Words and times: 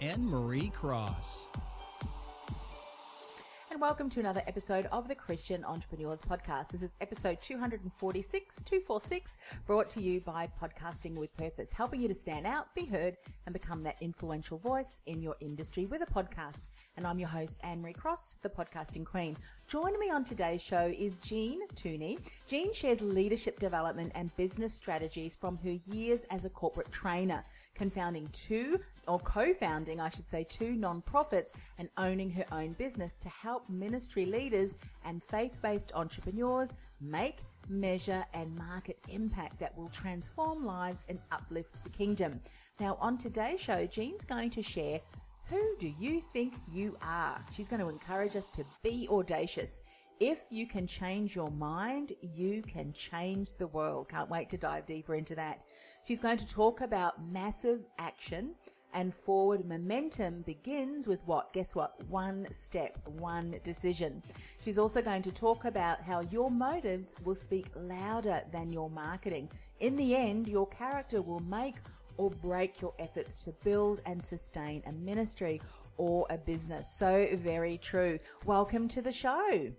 Anne 0.00 0.26
Marie 0.26 0.70
Cross. 0.70 1.46
And 3.70 3.80
welcome 3.80 4.10
to 4.10 4.20
another 4.20 4.42
episode 4.48 4.86
of 4.90 5.06
the 5.06 5.14
Christian 5.14 5.64
Entrepreneurs 5.64 6.22
Podcast. 6.22 6.70
This 6.70 6.82
is 6.82 6.96
episode 7.00 7.40
246, 7.40 8.62
246, 8.64 9.38
brought 9.64 9.88
to 9.90 10.02
you 10.02 10.20
by 10.22 10.48
Podcasting 10.60 11.14
with 11.14 11.36
Purpose, 11.36 11.72
helping 11.72 12.00
you 12.00 12.08
to 12.08 12.14
stand 12.14 12.48
out, 12.48 12.74
be 12.74 12.84
heard, 12.84 13.16
and 13.46 13.52
become 13.52 13.84
that 13.84 13.94
influential 14.00 14.58
voice 14.58 15.02
in 15.06 15.22
your 15.22 15.36
industry 15.38 15.86
with 15.86 16.02
a 16.02 16.06
podcast. 16.06 16.64
And 16.96 17.06
I'm 17.06 17.20
your 17.20 17.28
host, 17.28 17.60
Anne 17.62 17.80
Marie 17.80 17.92
Cross, 17.92 18.38
the 18.42 18.48
podcasting 18.48 19.06
queen. 19.06 19.36
Joining 19.68 20.00
me 20.00 20.10
on 20.10 20.24
today's 20.24 20.62
show 20.62 20.92
is 20.98 21.18
Jean 21.18 21.60
Toney. 21.76 22.18
Jean 22.48 22.72
shares 22.72 23.00
leadership 23.00 23.60
development 23.60 24.10
and 24.16 24.34
business 24.36 24.74
strategies 24.74 25.36
from 25.36 25.56
her 25.58 25.78
years 25.86 26.24
as 26.30 26.44
a 26.44 26.50
corporate 26.50 26.90
trainer, 26.90 27.44
confounding 27.80 28.28
two 28.34 28.78
or 29.08 29.18
co-founding, 29.20 30.02
I 30.02 30.10
should 30.10 30.28
say, 30.28 30.44
two 30.44 30.72
non-profits 30.72 31.54
and 31.78 31.88
owning 31.96 32.28
her 32.28 32.44
own 32.52 32.72
business 32.74 33.16
to 33.16 33.30
help 33.30 33.66
ministry 33.70 34.26
leaders 34.26 34.76
and 35.06 35.24
faith-based 35.24 35.92
entrepreneurs 35.94 36.74
make, 37.00 37.38
measure 37.70 38.22
and 38.34 38.54
market 38.54 38.98
impact 39.08 39.58
that 39.60 39.74
will 39.78 39.88
transform 39.88 40.66
lives 40.66 41.06
and 41.08 41.18
uplift 41.32 41.82
the 41.82 41.88
kingdom. 41.88 42.38
Now, 42.80 42.98
on 43.00 43.16
today's 43.16 43.62
show, 43.62 43.86
Jean's 43.86 44.26
going 44.26 44.50
to 44.50 44.62
share 44.62 45.00
who 45.48 45.76
do 45.78 45.90
you 45.98 46.22
think 46.34 46.52
you 46.70 46.98
are? 47.02 47.42
She's 47.50 47.66
going 47.66 47.80
to 47.80 47.88
encourage 47.88 48.36
us 48.36 48.50
to 48.50 48.62
be 48.84 49.08
audacious. 49.10 49.80
If 50.20 50.44
you 50.50 50.66
can 50.66 50.86
change 50.86 51.34
your 51.34 51.50
mind, 51.50 52.12
you 52.20 52.60
can 52.60 52.92
change 52.92 53.54
the 53.54 53.68
world. 53.68 54.10
Can't 54.10 54.28
wait 54.28 54.50
to 54.50 54.58
dive 54.58 54.84
deeper 54.84 55.14
into 55.14 55.34
that. 55.36 55.64
She's 56.04 56.20
going 56.20 56.36
to 56.36 56.46
talk 56.46 56.82
about 56.82 57.24
massive 57.32 57.86
action 57.98 58.54
and 58.92 59.14
forward 59.14 59.64
momentum 59.66 60.42
begins 60.42 61.08
with 61.08 61.20
what? 61.24 61.54
Guess 61.54 61.74
what? 61.74 62.04
One 62.10 62.46
step, 62.52 62.98
one 63.18 63.58
decision. 63.64 64.22
She's 64.60 64.78
also 64.78 65.00
going 65.00 65.22
to 65.22 65.32
talk 65.32 65.64
about 65.64 66.02
how 66.02 66.20
your 66.20 66.50
motives 66.50 67.14
will 67.24 67.34
speak 67.34 67.68
louder 67.74 68.42
than 68.52 68.74
your 68.74 68.90
marketing. 68.90 69.50
In 69.78 69.96
the 69.96 70.14
end, 70.14 70.48
your 70.48 70.68
character 70.68 71.22
will 71.22 71.40
make 71.40 71.76
or 72.18 72.28
break 72.28 72.82
your 72.82 72.92
efforts 72.98 73.42
to 73.44 73.52
build 73.64 74.02
and 74.04 74.22
sustain 74.22 74.82
a 74.86 74.92
ministry 74.92 75.62
or 75.96 76.26
a 76.28 76.36
business. 76.36 76.94
So 76.94 77.26
very 77.36 77.78
true. 77.78 78.18
Welcome 78.44 78.86
to 78.88 79.00
the 79.00 79.12
show. 79.12 79.72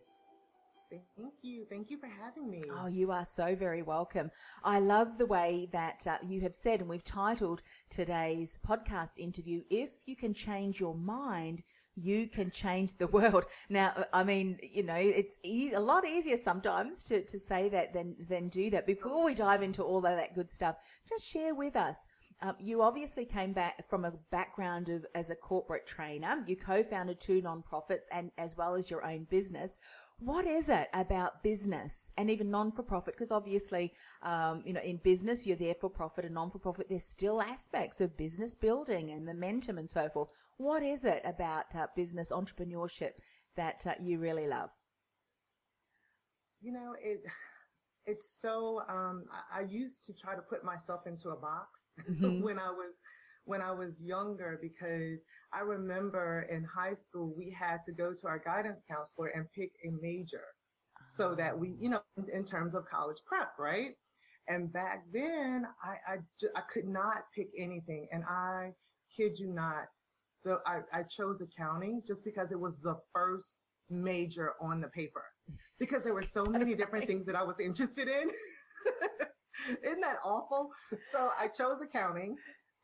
Thank 0.92 1.34
you. 1.42 1.66
Thank 1.70 1.90
you 1.90 1.98
for 1.98 2.08
having 2.08 2.50
me. 2.50 2.64
Oh, 2.70 2.88
you 2.88 3.12
are 3.12 3.24
so 3.24 3.56
very 3.56 3.82
welcome. 3.82 4.30
I 4.64 4.80
love 4.80 5.18
the 5.18 5.26
way 5.26 5.70
that 5.72 6.06
uh, 6.06 6.18
you 6.22 6.42
have 6.42 6.54
said, 6.54 6.82
and 6.82 6.90
we've 6.90 7.04
titled 7.04 7.62
today's 7.90 8.60
podcast 8.68 9.18
interview, 9.18 9.62
If 9.70 9.92
You 10.06 10.18
Can 10.18 10.34
Change 10.34 10.82
Your 10.82 10.94
Mind, 10.94 11.64
You 11.96 12.28
Can 12.28 12.52
Change 12.52 12.98
the 12.98 13.08
World. 13.08 13.46
Now, 13.70 13.94
uh, 13.96 14.04
I 14.12 14.26
mean, 14.26 14.60
you 14.62 14.84
know, 14.84 14.96
it's 14.96 15.40
e- 15.46 15.72
a 15.74 15.80
lot 15.80 16.06
easier 16.06 16.36
sometimes 16.36 17.04
to, 17.06 17.24
to 17.24 17.40
say 17.40 17.70
that 17.70 17.94
than, 17.94 18.16
than 18.28 18.50
do 18.50 18.70
that. 18.72 18.86
Before 18.86 19.24
we 19.24 19.34
dive 19.34 19.64
into 19.64 19.84
all 19.84 19.98
of 19.98 20.04
that 20.04 20.36
good 20.36 20.52
stuff, 20.52 20.76
just 21.08 21.26
share 21.26 21.56
with 21.56 21.78
us. 21.78 21.96
Um, 22.44 22.56
you 22.60 22.82
obviously 22.82 23.24
came 23.24 23.54
back 23.54 23.88
from 23.88 24.04
a 24.04 24.12
background 24.32 24.90
of 24.90 25.06
as 25.14 25.30
a 25.30 25.36
corporate 25.36 25.86
trainer. 25.86 26.44
You 26.48 26.56
co-founded 26.56 27.20
two 27.20 27.40
nonprofits 27.42 28.06
and 28.12 28.32
as 28.40 28.58
well 28.58 28.74
as 28.74 28.90
your 28.90 29.06
own 29.06 29.26
business 29.30 29.78
what 30.22 30.46
is 30.46 30.70
it 30.70 30.88
about 30.94 31.42
business 31.42 32.12
and 32.16 32.30
even 32.30 32.52
non-for-profit? 32.52 33.16
Because 33.16 33.32
obviously 33.32 33.92
um, 34.22 34.62
you 34.66 34.74
know 34.74 34.82
in 34.82 34.98
business 34.98 35.48
you're 35.48 35.58
there 35.58 35.74
for 35.74 35.90
profit 35.90 36.26
and 36.26 36.34
non-for-profit 36.36 36.88
there's 36.90 37.06
still 37.06 37.42
aspects 37.42 38.02
of 38.02 38.16
business 38.16 38.54
building 38.54 39.12
and 39.12 39.26
momentum 39.26 39.78
and 39.78 39.90
so 39.90 40.10
forth. 40.10 40.30
What 40.58 40.84
is 40.84 41.04
it 41.04 41.22
about 41.26 41.66
uh, 41.76 41.88
business 41.96 42.32
entrepreneurship 42.32 43.14
that 43.56 43.86
uh, 43.88 43.96
you 44.00 44.20
really 44.20 44.48
love? 44.48 44.70
You 46.62 46.74
know 46.74 46.96
it 47.02 47.24
it's 48.06 48.30
so 48.42 48.82
um, 48.88 49.26
I, 49.32 49.60
I, 49.60 49.64
used 49.64 50.06
to 50.06 50.14
try 50.14 50.36
to 50.36 50.42
put 50.42 50.64
myself 50.64 51.06
into 51.06 51.30
a 51.30 51.36
box 51.36 51.90
mm-hmm. 52.10 52.42
when 52.44 52.58
i 52.58 52.70
was 52.70 53.00
when 53.46 53.62
I 53.62 53.72
was 53.72 54.02
younger 54.02 54.60
because 54.62 55.24
I 55.54 55.62
remember 55.62 56.48
in 56.50 56.64
high 56.64 56.94
school 56.94 57.34
we 57.36 57.50
had 57.50 57.84
to 57.86 57.92
go 57.92 58.14
to 58.14 58.28
our 58.28 58.40
guidance 58.40 58.84
counselor 58.90 59.28
and 59.28 59.46
pick 59.54 59.72
a 59.86 59.92
major 60.02 60.44
so 61.08 61.32
ah. 61.32 61.36
that 61.36 61.58
we, 61.58 61.76
you 61.80 61.90
know, 61.90 62.02
in 62.34 62.44
terms 62.44 62.76
of 62.76 62.86
college 62.86 63.18
prep, 63.26 63.54
right? 63.58 63.92
And 64.48 64.72
back 64.72 65.04
then 65.14 65.66
I, 65.84 66.14
I, 66.14 66.18
I 66.56 66.62
could 66.62 66.88
not 66.88 67.24
pick 67.36 67.50
anything. 67.58 68.08
And 68.12 68.24
I 68.26 68.72
kid 69.16 69.38
you 69.40 69.48
not, 69.48 69.86
the, 70.44 70.60
I, 70.66 70.80
I 70.92 71.04
chose 71.04 71.42
accounting 71.42 72.02
just 72.06 72.26
because 72.26 72.52
it 72.52 72.60
was 72.60 72.78
the 72.80 72.96
first 73.14 73.58
major 73.90 74.54
on 74.62 74.82
the 74.82 74.88
paper 74.88 75.24
because 75.80 76.04
there 76.04 76.14
were 76.14 76.24
so 76.24 76.46
many 76.50 76.76
different 76.76 77.08
things 77.08 77.26
that 77.26 77.36
I 77.36 77.44
was 77.44 77.60
interested 77.60 78.08
in. 78.08 78.30
Isn't 79.84 80.02
that 80.02 80.18
awful? 80.24 80.70
So 81.12 81.30
I 81.40 81.48
chose 81.48 81.82
accounting 81.84 82.36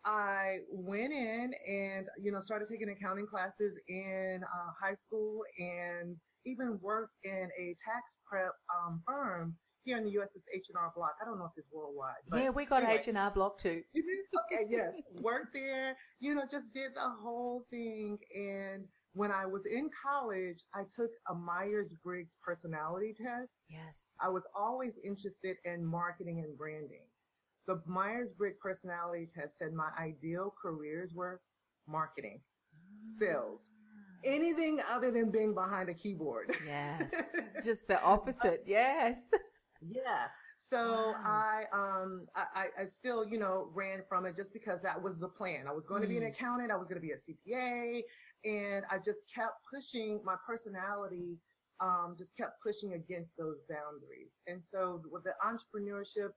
I 0.06 0.59
went 0.72 1.13
in 1.13 1.52
and, 1.69 2.08
you 2.22 2.31
know, 2.31 2.40
started 2.40 2.68
taking 2.68 2.90
accounting 2.90 3.28
classes 3.28 3.78
in 3.88 4.41
uh, 4.44 4.72
high 4.81 4.94
school 4.94 5.41
and 5.59 6.16
even 6.46 6.80
worked 6.81 7.16
in 7.24 7.50
a 7.59 7.75
tax 7.84 8.18
prep 8.30 8.53
um, 8.74 9.02
firm 9.06 9.56
here 9.84 9.97
in 9.97 10.03
the 10.03 10.12
U.S. 10.12 10.30
It's 10.35 10.46
H&R 10.53 10.91
Block. 10.96 11.16
I 11.22 11.25
don't 11.25 11.40
know 11.40 11.46
if 11.46 11.52
it's 11.58 11.69
worldwide. 11.72 12.16
yeah, 12.34 12.50
we 12.50 12.66
got 12.66 12.84
anyway. 12.84 13.00
H&R 13.02 13.31
Block 13.31 13.58
too. 13.58 13.81
okay, 13.96 14.66
yes. 14.69 14.94
Worked 15.22 15.53
there, 15.53 15.96
you 16.19 16.35
know, 16.35 16.44
just 16.50 16.72
did 16.74 16.91
the 16.96 17.09
whole 17.22 17.64
thing. 17.69 18.18
And 18.35 18.85
when 19.14 19.31
I 19.31 19.46
was 19.46 19.66
in 19.66 19.90
college, 20.06 20.64
I 20.75 20.84
took 20.96 21.09
a 21.29 21.34
Myers-Briggs 21.34 22.35
personality 22.46 23.16
test. 23.19 23.62
Yes. 23.69 24.16
I 24.22 24.29
was 24.29 24.47
always 24.56 25.00
interested 25.03 25.58
in 25.66 25.84
marketing 25.84 26.44
and 26.46 26.58
branding. 26.58 27.06
The 27.67 27.81
Myers-Briggs 27.85 28.57
personality 28.61 29.29
test 29.33 29.57
said 29.57 29.73
my 29.73 29.89
ideal 30.00 30.53
careers 30.61 31.13
were 31.13 31.41
marketing, 31.88 32.39
sales, 33.19 33.69
anything 34.23 34.79
other 34.91 35.11
than 35.11 35.29
being 35.31 35.53
behind 35.53 35.89
a 35.89 35.94
keyboard. 35.94 36.53
Yes. 36.66 37.35
Just 37.64 37.87
the 37.87 38.02
opposite. 38.02 38.64
Yes. 38.66 39.22
Yeah. 39.81 40.28
So 40.58 41.14
wow. 41.14 41.22
I, 41.23 41.64
um, 41.72 42.25
I, 42.35 42.67
I 42.79 42.85
still, 42.85 43.25
you 43.25 43.37
know, 43.37 43.69
ran 43.75 44.02
from 44.09 44.25
it 44.25 44.35
just 44.35 44.52
because 44.52 44.81
that 44.81 44.99
was 44.99 45.19
the 45.19 45.28
plan. 45.28 45.67
I 45.67 45.72
was 45.72 45.85
going 45.85 46.02
mm. 46.02 46.05
to 46.05 46.09
be 46.09 46.17
an 46.17 46.23
mm. 46.23 46.29
accountant. 46.29 46.72
I 46.72 46.75
was 46.75 46.87
going 46.87 46.99
to 46.99 47.08
be 47.08 47.11
a 47.11 47.16
CPA 47.16 48.02
and 48.43 48.84
I 48.90 48.97
just 48.97 49.19
kept 49.34 49.53
pushing 49.72 50.19
my 50.25 50.35
personality, 50.46 51.37
um, 51.79 52.16
just 52.17 52.35
kept 52.35 52.53
pushing 52.64 52.93
against 52.93 53.37
those 53.37 53.61
boundaries. 53.69 54.40
And 54.47 54.64
so 54.64 55.03
with 55.11 55.23
the 55.25 55.34
entrepreneurship, 55.46 56.29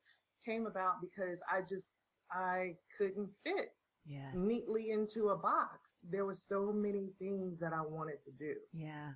came 0.45 0.67
about 0.67 1.01
because 1.01 1.41
I 1.51 1.61
just, 1.69 1.95
I 2.33 2.77
couldn't 2.97 3.31
fit 3.45 3.73
yes. 4.07 4.35
neatly 4.35 4.91
into 4.91 5.29
a 5.29 5.37
box. 5.37 5.99
There 6.09 6.25
were 6.25 6.35
so 6.35 6.73
many 6.73 7.11
things 7.19 7.59
that 7.61 7.73
I 7.73 7.83
wanted 7.83 8.21
to 8.23 8.31
do. 8.33 8.55
Yeah. 8.73 9.13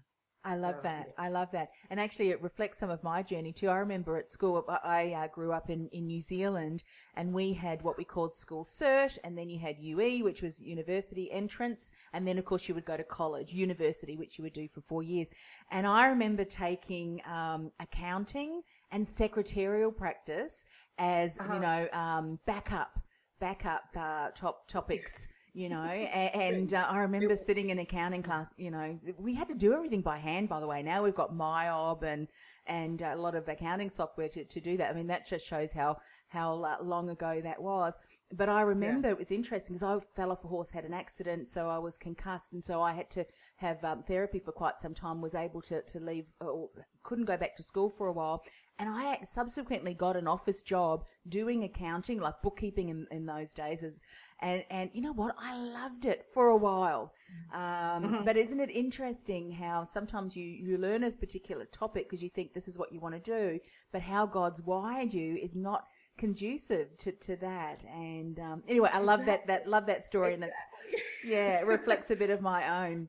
I 0.46 0.56
love 0.56 0.82
that. 0.82 1.14
I 1.16 1.30
love 1.30 1.50
that. 1.52 1.70
And 1.88 1.98
actually, 1.98 2.28
it 2.28 2.42
reflects 2.42 2.78
some 2.78 2.90
of 2.90 3.02
my 3.02 3.22
journey 3.22 3.50
too. 3.50 3.70
I 3.70 3.76
remember 3.76 4.18
at 4.18 4.30
school, 4.30 4.62
I 4.84 5.14
uh, 5.14 5.28
grew 5.28 5.52
up 5.52 5.70
in, 5.70 5.88
in 5.88 6.06
New 6.06 6.20
Zealand 6.20 6.84
and 7.14 7.32
we 7.32 7.54
had 7.54 7.80
what 7.80 7.96
we 7.96 8.04
called 8.04 8.34
school 8.34 8.62
cert 8.62 9.18
and 9.24 9.38
then 9.38 9.48
you 9.48 9.58
had 9.58 9.78
UE, 9.78 10.22
which 10.22 10.42
was 10.42 10.60
university 10.60 11.32
entrance. 11.32 11.92
And 12.12 12.28
then, 12.28 12.36
of 12.36 12.44
course, 12.44 12.68
you 12.68 12.74
would 12.74 12.84
go 12.84 12.98
to 12.98 13.04
college, 13.04 13.54
university, 13.54 14.18
which 14.18 14.36
you 14.36 14.44
would 14.44 14.52
do 14.52 14.68
for 14.68 14.82
four 14.82 15.02
years. 15.02 15.30
And 15.70 15.86
I 15.86 16.08
remember 16.08 16.44
taking 16.44 17.22
um, 17.24 17.72
accounting 17.80 18.60
and 18.94 19.06
secretarial 19.06 19.92
practice 19.92 20.64
as, 20.98 21.38
uh-huh. 21.38 21.54
you 21.54 21.60
know, 21.60 21.88
um, 21.92 22.38
backup, 22.46 22.98
backup 23.40 23.84
uh, 23.96 24.30
top 24.34 24.66
topics 24.68 25.28
you 25.54 25.68
know. 25.68 25.82
and 25.82 26.74
uh, 26.74 26.84
I 26.88 26.98
remember 26.98 27.36
sitting 27.36 27.70
in 27.70 27.78
accounting 27.78 28.22
class, 28.22 28.48
you 28.56 28.72
know, 28.72 28.98
we 29.18 29.34
had 29.34 29.48
to 29.48 29.54
do 29.54 29.72
everything 29.72 30.02
by 30.02 30.18
hand, 30.18 30.48
by 30.48 30.58
the 30.58 30.66
way. 30.66 30.82
Now 30.82 31.04
we've 31.04 31.14
got 31.14 31.32
MYOB 31.32 32.02
and 32.02 32.28
and 32.66 33.02
a 33.02 33.14
lot 33.14 33.34
of 33.34 33.48
accounting 33.48 33.88
software 33.88 34.28
to, 34.30 34.44
to 34.44 34.60
do 34.60 34.76
that. 34.78 34.90
I 34.90 34.94
mean, 34.94 35.06
that 35.06 35.26
just 35.26 35.46
shows 35.46 35.70
how 35.70 35.98
how 36.34 36.78
long 36.82 37.08
ago 37.10 37.40
that 37.42 37.62
was. 37.62 37.96
But 38.32 38.48
I 38.48 38.62
remember 38.62 39.08
yeah. 39.08 39.12
it 39.12 39.18
was 39.18 39.30
interesting 39.30 39.76
because 39.76 40.02
I 40.02 40.04
fell 40.16 40.32
off 40.32 40.44
a 40.44 40.48
horse, 40.48 40.70
had 40.72 40.84
an 40.84 40.92
accident, 40.92 41.48
so 41.48 41.68
I 41.68 41.78
was 41.78 41.96
concussed, 41.96 42.52
and 42.52 42.62
so 42.62 42.82
I 42.82 42.92
had 42.92 43.08
to 43.10 43.24
have 43.56 43.82
um, 43.84 44.02
therapy 44.02 44.40
for 44.40 44.50
quite 44.50 44.80
some 44.80 44.94
time. 44.94 45.20
Was 45.20 45.36
able 45.36 45.62
to 45.62 45.82
to 45.82 46.00
leave, 46.00 46.26
or 46.40 46.68
couldn't 47.04 47.26
go 47.26 47.36
back 47.36 47.54
to 47.56 47.62
school 47.62 47.88
for 47.88 48.08
a 48.08 48.12
while, 48.12 48.42
and 48.78 48.88
I 48.88 49.20
subsequently 49.22 49.94
got 49.94 50.16
an 50.16 50.26
office 50.26 50.62
job 50.62 51.04
doing 51.28 51.62
accounting, 51.62 52.18
like 52.18 52.42
bookkeeping 52.42 52.88
in, 52.88 53.06
in 53.12 53.24
those 53.24 53.54
days. 53.54 53.84
As, 53.84 54.00
and, 54.40 54.64
and 54.68 54.90
you 54.92 55.00
know 55.00 55.12
what? 55.12 55.36
I 55.38 55.56
loved 55.56 56.06
it 56.06 56.26
for 56.34 56.48
a 56.48 56.56
while. 56.56 57.12
Um, 57.52 57.60
mm-hmm. 57.60 58.24
But 58.24 58.36
isn't 58.36 58.58
it 58.58 58.70
interesting 58.70 59.52
how 59.52 59.84
sometimes 59.84 60.36
you, 60.36 60.44
you 60.44 60.76
learn 60.76 61.04
a 61.04 61.10
particular 61.12 61.66
topic 61.66 62.08
because 62.08 62.22
you 62.22 62.30
think 62.30 62.52
this 62.52 62.66
is 62.66 62.76
what 62.76 62.92
you 62.92 62.98
want 62.98 63.14
to 63.14 63.20
do, 63.20 63.60
but 63.92 64.02
how 64.02 64.26
God's 64.26 64.60
wired 64.60 65.14
you 65.14 65.36
is 65.36 65.54
not 65.54 65.86
conducive 66.18 66.96
to, 66.98 67.12
to 67.12 67.36
that. 67.36 67.84
And 67.84 68.38
um, 68.38 68.62
anyway, 68.68 68.90
I 68.92 68.98
love 68.98 69.20
exactly. 69.20 69.46
that, 69.48 69.64
that, 69.64 69.70
love 69.70 69.86
that 69.86 70.04
story. 70.04 70.34
Exactly. 70.34 70.50
And 70.50 70.94
it, 70.94 71.02
yeah, 71.26 71.60
it 71.60 71.66
reflects 71.66 72.10
a 72.10 72.16
bit 72.16 72.30
of 72.30 72.40
my 72.40 72.88
own 72.88 73.08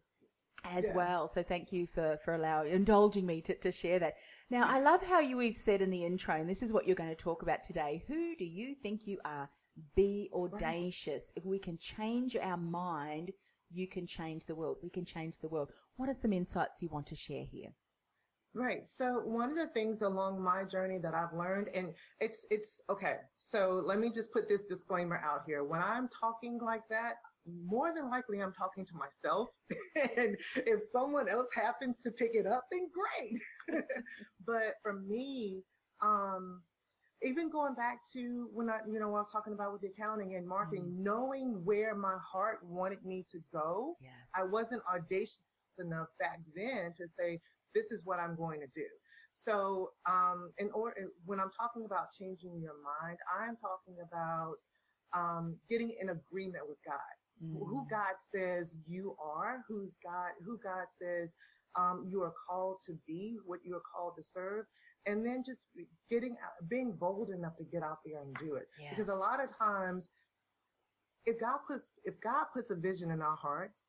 as 0.64 0.86
yeah. 0.86 0.94
well. 0.94 1.28
So 1.28 1.44
thank 1.44 1.72
you 1.72 1.86
for, 1.86 2.18
for 2.24 2.34
allowing, 2.34 2.72
indulging 2.72 3.26
me 3.26 3.42
to, 3.42 3.56
to 3.56 3.72
share 3.72 4.00
that. 4.00 4.16
Now, 4.50 4.66
I 4.68 4.80
love 4.80 5.06
how 5.06 5.20
you 5.20 5.38
we've 5.38 5.56
said 5.56 5.82
in 5.82 5.90
the 5.90 6.04
intro, 6.04 6.36
and 6.36 6.50
this 6.50 6.64
is 6.64 6.74
what 6.74 6.88
you're 6.88 6.96
going 6.96 7.10
to 7.10 7.16
talk 7.16 7.42
about 7.42 7.64
today. 7.64 8.04
Who 8.08 8.36
do 8.36 8.46
you 8.46 8.76
think 8.82 9.08
you 9.08 9.20
are? 9.26 9.50
Be 9.96 10.30
audacious. 10.34 11.32
Right. 11.36 11.44
If 11.44 11.46
we 11.46 11.60
can 11.60 11.78
change 11.78 12.36
our 12.36 12.58
mind, 12.58 13.32
you 13.72 13.88
can 13.88 14.08
change 14.08 14.46
the 14.46 14.56
world. 14.56 14.78
We 14.82 14.90
can 14.90 15.06
change 15.06 15.40
the 15.40 15.50
world. 15.50 15.72
What 15.98 16.10
are 16.10 16.14
some 16.14 16.34
insights 16.34 16.82
you 16.82 16.90
want 16.90 17.08
to 17.08 17.16
share 17.16 17.44
here? 17.44 17.70
Right. 18.56 18.88
So 18.88 19.20
one 19.26 19.50
of 19.50 19.58
the 19.58 19.68
things 19.68 20.02
along 20.02 20.42
my 20.42 20.64
journey 20.64 20.98
that 21.00 21.14
I've 21.14 21.34
learned, 21.34 21.68
and 21.76 21.94
it's, 22.22 22.48
it's 22.50 22.82
okay. 22.90 23.18
So 23.38 23.84
let 23.86 24.00
me 24.00 24.10
just 24.10 24.32
put 24.32 24.48
this 24.48 24.64
disclaimer 24.64 25.22
out 25.26 25.42
here. 25.46 25.66
When 25.66 25.82
I'm 25.82 26.08
talking 26.08 26.60
like 26.64 26.84
that, 26.90 27.16
more 27.68 27.94
than 27.94 28.10
likely 28.10 28.40
I'm 28.40 28.54
talking 28.54 28.86
to 28.86 28.94
myself. 28.96 29.50
and 30.18 30.38
if 30.56 30.82
someone 30.82 31.28
else 31.28 31.50
happens 31.54 32.02
to 32.04 32.12
pick 32.12 32.32
it 32.34 32.48
up, 32.48 32.64
then 32.72 32.88
great. 32.94 33.84
but 34.48 34.76
for 34.82 34.94
me, 34.94 35.62
um, 36.02 36.62
even 37.22 37.50
going 37.50 37.76
back 37.76 38.00
to 38.14 38.48
when 38.54 38.70
I, 38.70 38.80
you 38.90 39.00
know, 39.00 39.08
I 39.08 39.20
was 39.20 39.32
talking 39.32 39.54
about 39.54 39.74
with 39.74 39.82
the 39.82 39.88
accounting 39.88 40.36
and 40.36 40.48
marketing, 40.48 40.86
mm. 40.86 41.04
knowing 41.04 41.62
where 41.66 41.94
my 41.94 42.16
heart 42.24 42.60
wanted 42.64 43.04
me 43.06 43.26
to 43.32 43.40
go, 43.52 43.98
yes. 44.02 44.14
I 44.34 44.44
wasn't 44.50 44.82
audacious 44.94 45.44
enough 45.80 46.08
back 46.20 46.40
then 46.56 46.94
to 46.98 47.08
say, 47.08 47.42
this 47.76 47.92
is 47.92 48.04
what 48.06 48.20
I'm 48.20 48.36
going 48.36 48.62
to 48.62 48.68
do. 48.74 48.88
So, 49.32 49.92
um, 50.10 50.52
in 50.58 50.72
order, 50.72 50.96
when 51.26 51.40
I'm 51.40 51.52
talking 51.52 51.86
about 51.86 52.08
changing 52.18 52.60
your 52.62 52.76
mind, 53.04 53.18
I'm 53.38 53.58
talking 53.58 53.98
about 54.02 54.56
um, 55.14 55.58
getting 55.70 55.94
in 56.02 56.10
agreement 56.10 56.64
with 56.68 56.78
God 56.88 57.00
mm. 57.44 57.60
who 57.60 57.86
God 57.90 58.14
says 58.20 58.78
you 58.88 59.16
are, 59.24 59.64
who's 59.68 59.98
God, 60.04 60.32
who 60.44 60.58
God 60.64 60.86
says 60.90 61.34
um, 61.76 62.06
you 62.10 62.22
are 62.22 62.34
called 62.48 62.78
to 62.86 62.94
be, 63.08 63.38
what 63.46 63.60
you 63.64 63.76
are 63.76 63.82
called 63.82 64.14
to 64.18 64.24
serve, 64.24 64.66
and 65.06 65.26
then 65.26 65.44
just 65.46 65.68
getting, 66.10 66.36
being 66.70 66.94
bold 66.94 67.30
enough 67.30 67.56
to 67.58 67.64
get 67.64 67.84
out 67.84 68.00
there 68.06 68.22
and 68.22 68.36
do 68.38 68.56
it. 68.56 68.68
Yes. 68.80 68.94
Because 68.96 69.10
a 69.10 69.16
lot 69.16 69.44
of 69.44 69.56
times, 69.56 70.10
if 71.26 71.40
God 71.40 71.60
puts, 71.68 71.92
if 72.04 72.20
God 72.22 72.46
puts 72.54 72.72
a 72.72 72.76
vision 72.76 73.12
in 73.12 73.22
our 73.22 73.36
hearts, 73.36 73.88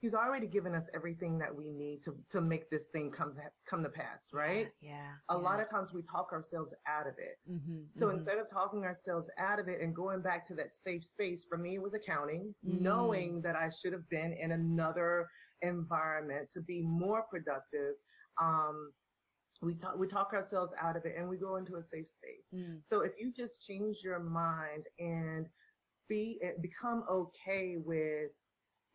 He's 0.00 0.14
already 0.14 0.46
given 0.46 0.74
us 0.74 0.84
everything 0.94 1.38
that 1.38 1.54
we 1.54 1.72
need 1.72 2.02
to 2.04 2.16
to 2.30 2.40
make 2.40 2.70
this 2.70 2.88
thing 2.88 3.10
come 3.10 3.34
come 3.66 3.82
to 3.82 3.88
pass, 3.88 4.30
right? 4.32 4.68
Yeah. 4.80 4.90
yeah 4.90 5.10
a 5.30 5.34
yeah. 5.34 5.42
lot 5.42 5.60
of 5.60 5.70
times 5.70 5.92
we 5.92 6.02
talk 6.02 6.32
ourselves 6.32 6.74
out 6.86 7.06
of 7.06 7.14
it. 7.18 7.36
Mm-hmm, 7.50 7.84
so 7.92 8.06
mm-hmm. 8.06 8.16
instead 8.16 8.38
of 8.38 8.50
talking 8.50 8.84
ourselves 8.84 9.30
out 9.38 9.58
of 9.58 9.68
it 9.68 9.80
and 9.80 9.94
going 9.94 10.20
back 10.20 10.46
to 10.48 10.54
that 10.56 10.74
safe 10.74 11.04
space, 11.04 11.46
for 11.48 11.56
me 11.56 11.74
it 11.74 11.82
was 11.82 11.94
accounting, 11.94 12.54
mm-hmm. 12.66 12.82
knowing 12.82 13.42
that 13.42 13.56
I 13.56 13.70
should 13.70 13.92
have 13.92 14.08
been 14.10 14.32
in 14.34 14.52
another 14.52 15.28
environment 15.62 16.50
to 16.50 16.60
be 16.60 16.82
more 16.82 17.24
productive. 17.30 17.94
Um, 18.40 18.92
we 19.62 19.74
talk 19.74 19.98
we 19.98 20.06
talk 20.06 20.32
ourselves 20.34 20.72
out 20.80 20.96
of 20.96 21.04
it 21.06 21.14
and 21.16 21.28
we 21.28 21.38
go 21.38 21.56
into 21.56 21.76
a 21.76 21.82
safe 21.82 22.06
space. 22.06 22.48
Mm. 22.54 22.84
So 22.84 23.00
if 23.00 23.12
you 23.18 23.32
just 23.32 23.66
change 23.66 23.98
your 24.04 24.20
mind 24.20 24.84
and 24.98 25.48
be 26.08 26.38
eh, 26.42 26.52
become 26.60 27.04
okay 27.10 27.76
with 27.78 28.30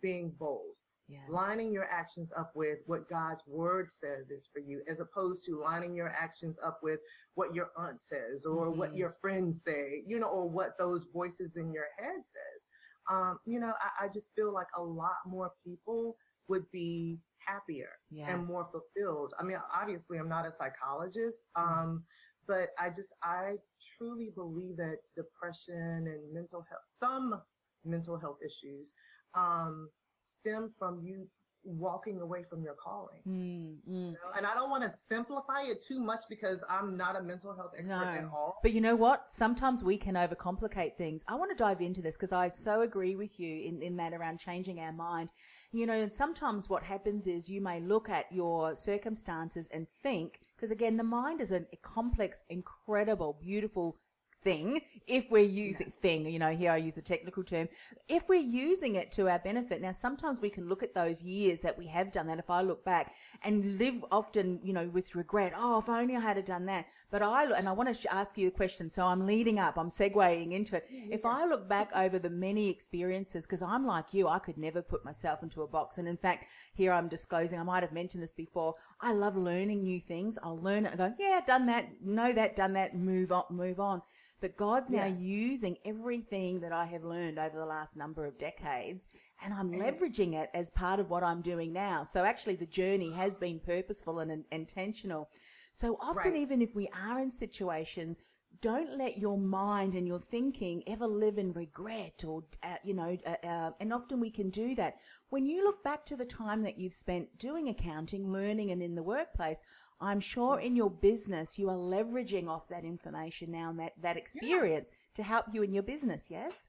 being 0.02 0.34
bold 0.40 0.78
Yes. 1.12 1.24
Lining 1.30 1.74
your 1.74 1.88
actions 1.92 2.32
up 2.38 2.54
with 2.56 2.80
what 2.86 3.10
God's 3.10 3.44
word 3.46 3.92
says 3.92 4.32
is 4.32 4.48
for 4.52 4.60
you, 4.60 4.82
as 4.88 5.02
opposed 5.02 5.46
to 5.46 5.60
lining 5.62 5.94
your 5.94 6.08
actions 6.08 6.58
up 6.64 6.80
with 6.82 7.02
what 7.36 7.54
your 7.54 7.72
aunt 7.76 8.02
says 8.02 8.46
or 8.46 8.68
mm-hmm. 8.68 8.80
what 8.80 8.96
your 8.96 9.18
friends 9.20 9.62
say, 9.62 10.04
you 10.08 10.20
know, 10.20 10.30
or 10.30 10.50
what 10.50 10.78
those 10.80 11.08
voices 11.14 11.58
in 11.58 11.74
your 11.74 11.88
head 11.98 12.22
says. 12.24 12.66
Um, 13.12 13.40
you 13.46 13.60
know, 13.60 13.74
I, 13.82 14.06
I, 14.06 14.08
just 14.08 14.32
feel 14.36 14.54
like 14.54 14.68
a 14.78 14.82
lot 14.82 15.18
more 15.26 15.52
people 15.66 16.16
would 16.48 16.64
be 16.72 17.20
happier 17.46 17.90
yes. 18.10 18.30
and 18.30 18.46
more 18.46 18.66
fulfilled. 18.72 19.34
I 19.38 19.44
mean, 19.44 19.58
obviously, 19.76 20.18
I'm 20.18 20.30
not 20.30 20.48
a 20.48 20.52
psychologist, 20.52 21.50
mm-hmm. 21.58 21.80
um, 21.80 22.04
but 22.48 22.70
I 22.80 22.90
just, 22.90 23.14
I 23.22 23.56
truly 23.98 24.32
believe 24.34 24.78
that 24.78 25.00
depression 25.18 26.08
and 26.08 26.34
mental 26.34 26.64
health, 26.70 26.84
some 26.86 27.42
mental 27.84 28.18
health 28.18 28.38
issues, 28.46 28.94
um, 29.36 29.90
stem 30.32 30.72
from 30.78 31.02
you 31.04 31.28
walking 31.64 32.22
away 32.22 32.44
from 32.50 32.64
your 32.64 32.74
calling. 32.74 33.20
Mm, 33.28 33.76
mm. 33.88 34.08
You 34.08 34.12
know? 34.12 34.32
And 34.36 34.46
I 34.46 34.54
don't 34.54 34.70
want 34.70 34.84
to 34.84 34.92
simplify 34.92 35.64
it 35.64 35.82
too 35.82 36.00
much 36.00 36.24
because 36.30 36.64
I'm 36.70 36.98
not 36.98 37.16
a 37.16 37.22
mental 37.22 37.56
health 37.56 37.74
expert 37.78 37.88
no. 37.88 38.04
at 38.04 38.24
all. 38.26 38.60
But 38.64 38.74
you 38.74 38.82
know 38.82 38.96
what? 38.96 39.32
Sometimes 39.32 39.84
we 39.84 39.98
can 39.98 40.16
overcomplicate 40.16 40.98
things. 40.98 41.24
I 41.28 41.36
want 41.36 41.52
to 41.52 41.56
dive 41.56 41.82
into 41.82 42.02
this 42.02 42.18
because 42.18 42.34
I 42.34 42.48
so 42.50 42.82
agree 42.82 43.16
with 43.16 43.40
you 43.40 43.68
in, 43.68 43.82
in 43.82 43.96
that 43.98 44.14
around 44.14 44.40
changing 44.40 44.80
our 44.80 44.94
mind. 44.94 45.32
You 45.72 45.86
know, 45.86 45.94
and 45.94 46.14
sometimes 46.14 46.70
what 46.70 46.84
happens 46.84 47.28
is 47.28 47.50
you 47.50 47.62
may 47.62 47.80
look 47.80 48.10
at 48.10 48.32
your 48.32 48.76
circumstances 48.76 49.70
and 49.74 49.88
think, 49.88 50.40
because 50.56 50.72
again, 50.72 50.98
the 50.98 51.04
mind 51.04 51.42
is 51.42 51.52
a, 51.52 51.66
a 51.72 51.78
complex, 51.82 52.44
incredible, 52.50 53.38
beautiful 53.42 53.98
thing 54.44 54.82
if 55.08 55.30
we're 55.30 55.44
using 55.44 55.88
yeah. 55.88 56.02
thing 56.02 56.26
you 56.26 56.40
know 56.40 56.50
here 56.50 56.72
i 56.72 56.78
use 56.78 56.94
the 56.94 57.02
technical 57.02 57.44
term 57.44 57.68
if 58.08 58.28
we're 58.28 58.36
using 58.36 58.96
it 58.96 59.12
to 59.12 59.30
our 59.30 59.40
benefit. 59.40 59.82
Now 59.82 59.92
sometimes 59.92 60.42
we 60.42 60.50
can 60.50 60.68
look 60.68 60.84
at 60.84 60.94
those 60.94 61.24
years 61.24 61.62
that 61.62 61.78
we 61.78 61.88
have 61.88 62.12
done 62.12 62.28
that. 62.28 62.40
If 62.40 62.50
i 62.50 62.62
look 62.62 62.84
back 62.84 63.14
and 63.44 63.78
live 63.78 64.04
often 64.12 64.60
you 64.64 64.74
know 64.74 64.88
with 64.88 65.16
regret 65.16 65.54
oh 65.56 65.80
if 65.80 65.90
only 65.90 66.16
i 66.16 66.20
had 66.20 66.44
done 66.46 66.66
that. 66.66 66.86
But 67.10 67.22
i 67.22 67.46
and 67.52 67.68
i 67.68 67.72
want 67.72 67.94
to 67.94 68.14
ask 68.14 68.38
you 68.38 68.48
a 68.48 68.52
question 68.52 68.90
so 68.90 69.06
i'm 69.06 69.26
leading 69.26 69.60
up 69.60 69.78
i'm 69.78 69.90
segueing 69.90 70.54
into 70.54 70.76
it. 70.78 70.88
Yeah. 70.90 71.16
if 71.16 71.26
i 71.26 71.46
look 71.46 71.68
back 71.68 71.92
over 71.96 72.20
the 72.20 72.30
many 72.30 72.70
experiences 72.70 73.46
because 73.46 73.62
i'm 73.62 73.86
like 73.86 74.14
you 74.14 74.28
i 74.28 74.40
could 74.40 74.58
never 74.58 74.82
put 74.82 75.06
myself 75.06 75.44
into 75.44 75.62
a 75.62 75.68
box. 75.68 75.98
And 75.98 76.08
in 76.08 76.18
fact 76.18 76.46
here 76.74 76.92
i'm 76.92 77.08
disclosing 77.08 77.60
i 77.60 77.64
might 77.64 77.84
have 77.84 77.94
mentioned 77.94 78.24
this 78.24 78.34
before 78.34 78.76
i 79.02 79.14
love 79.14 79.36
learning 79.36 79.84
new 79.84 80.00
things. 80.00 80.38
I'll 80.44 80.58
learn 80.58 80.86
it 80.86 80.90
and 80.90 80.98
go 80.98 81.14
yeah 81.20 81.42
done 81.46 81.66
that 81.68 81.86
know 82.04 82.32
that 82.34 82.56
done 82.56 82.74
that 82.74 82.96
move 82.96 83.32
on 83.32 83.46
move 83.50 83.80
on 83.80 84.02
but 84.42 84.58
God's 84.58 84.90
now 84.90 85.06
yeah. 85.06 85.16
using 85.18 85.78
everything 85.86 86.60
that 86.62 86.74
I 86.74 86.86
have 86.86 87.04
learned 87.04 87.40
over 87.40 87.58
the 87.58 87.66
last 87.66 87.96
number 87.96 88.26
of 88.26 88.38
decades 88.38 89.08
and 89.44 89.54
I'm 89.54 89.72
mm-hmm. 89.72 89.82
leveraging 89.82 90.34
it 90.34 90.50
as 90.54 90.72
part 90.72 91.00
of 91.00 91.10
what 91.10 91.24
I'm 91.24 91.42
doing 91.42 91.72
now. 91.72 92.04
So 92.04 92.24
actually 92.24 92.56
the 92.56 92.66
journey 92.66 93.12
has 93.12 93.36
been 93.36 93.60
purposeful 93.60 94.20
and, 94.20 94.32
and 94.32 94.44
intentional. 94.52 95.30
So 95.74 95.98
often, 96.02 96.34
right. 96.34 96.42
even 96.42 96.62
if 96.62 96.76
we 96.76 96.90
are 96.90 97.20
in 97.20 97.32
situations, 97.32 98.20
don't 98.62 98.98
let 98.98 99.18
your 99.18 99.38
mind 99.38 99.96
and 99.96 100.08
your 100.08 100.20
thinking 100.20 100.84
ever 100.88 101.08
live 101.08 101.38
in 101.38 101.52
regret 101.54 102.24
or, 102.26 102.44
uh, 102.64 102.76
you 102.84 102.94
know, 102.94 103.18
uh, 103.26 103.48
uh, 103.48 103.72
and 103.80 103.92
often 103.92 104.20
we 104.20 104.30
can 104.30 104.50
do 104.50 104.76
that. 104.76 104.98
When 105.30 105.46
you 105.46 105.64
look 105.64 105.84
back 105.84 106.06
to 106.06 106.16
the 106.16 106.26
time 106.26 106.62
that 106.64 106.78
you've 106.78 106.94
spent 106.94 107.38
doing 107.40 107.70
accounting, 107.70 108.32
learning, 108.32 108.72
and 108.72 108.82
in 108.84 108.96
the 108.96 109.04
workplace, 109.04 109.64
I'm 110.00 110.20
sure 110.20 110.60
in 110.60 110.76
your 110.76 110.90
business 110.90 111.58
you 111.58 111.70
are 111.70 111.76
leveraging 111.76 112.48
off 112.48 112.68
that 112.70 112.84
information 112.84 113.52
now 113.52 113.70
and 113.70 113.80
that, 113.80 113.94
that 114.02 114.18
experience 114.18 114.92
yeah. 114.92 114.98
to 115.16 115.24
help 115.24 115.46
you 115.52 115.64
in 115.64 115.74
your 115.74 115.84
business, 115.84 116.30
yes? 116.30 116.68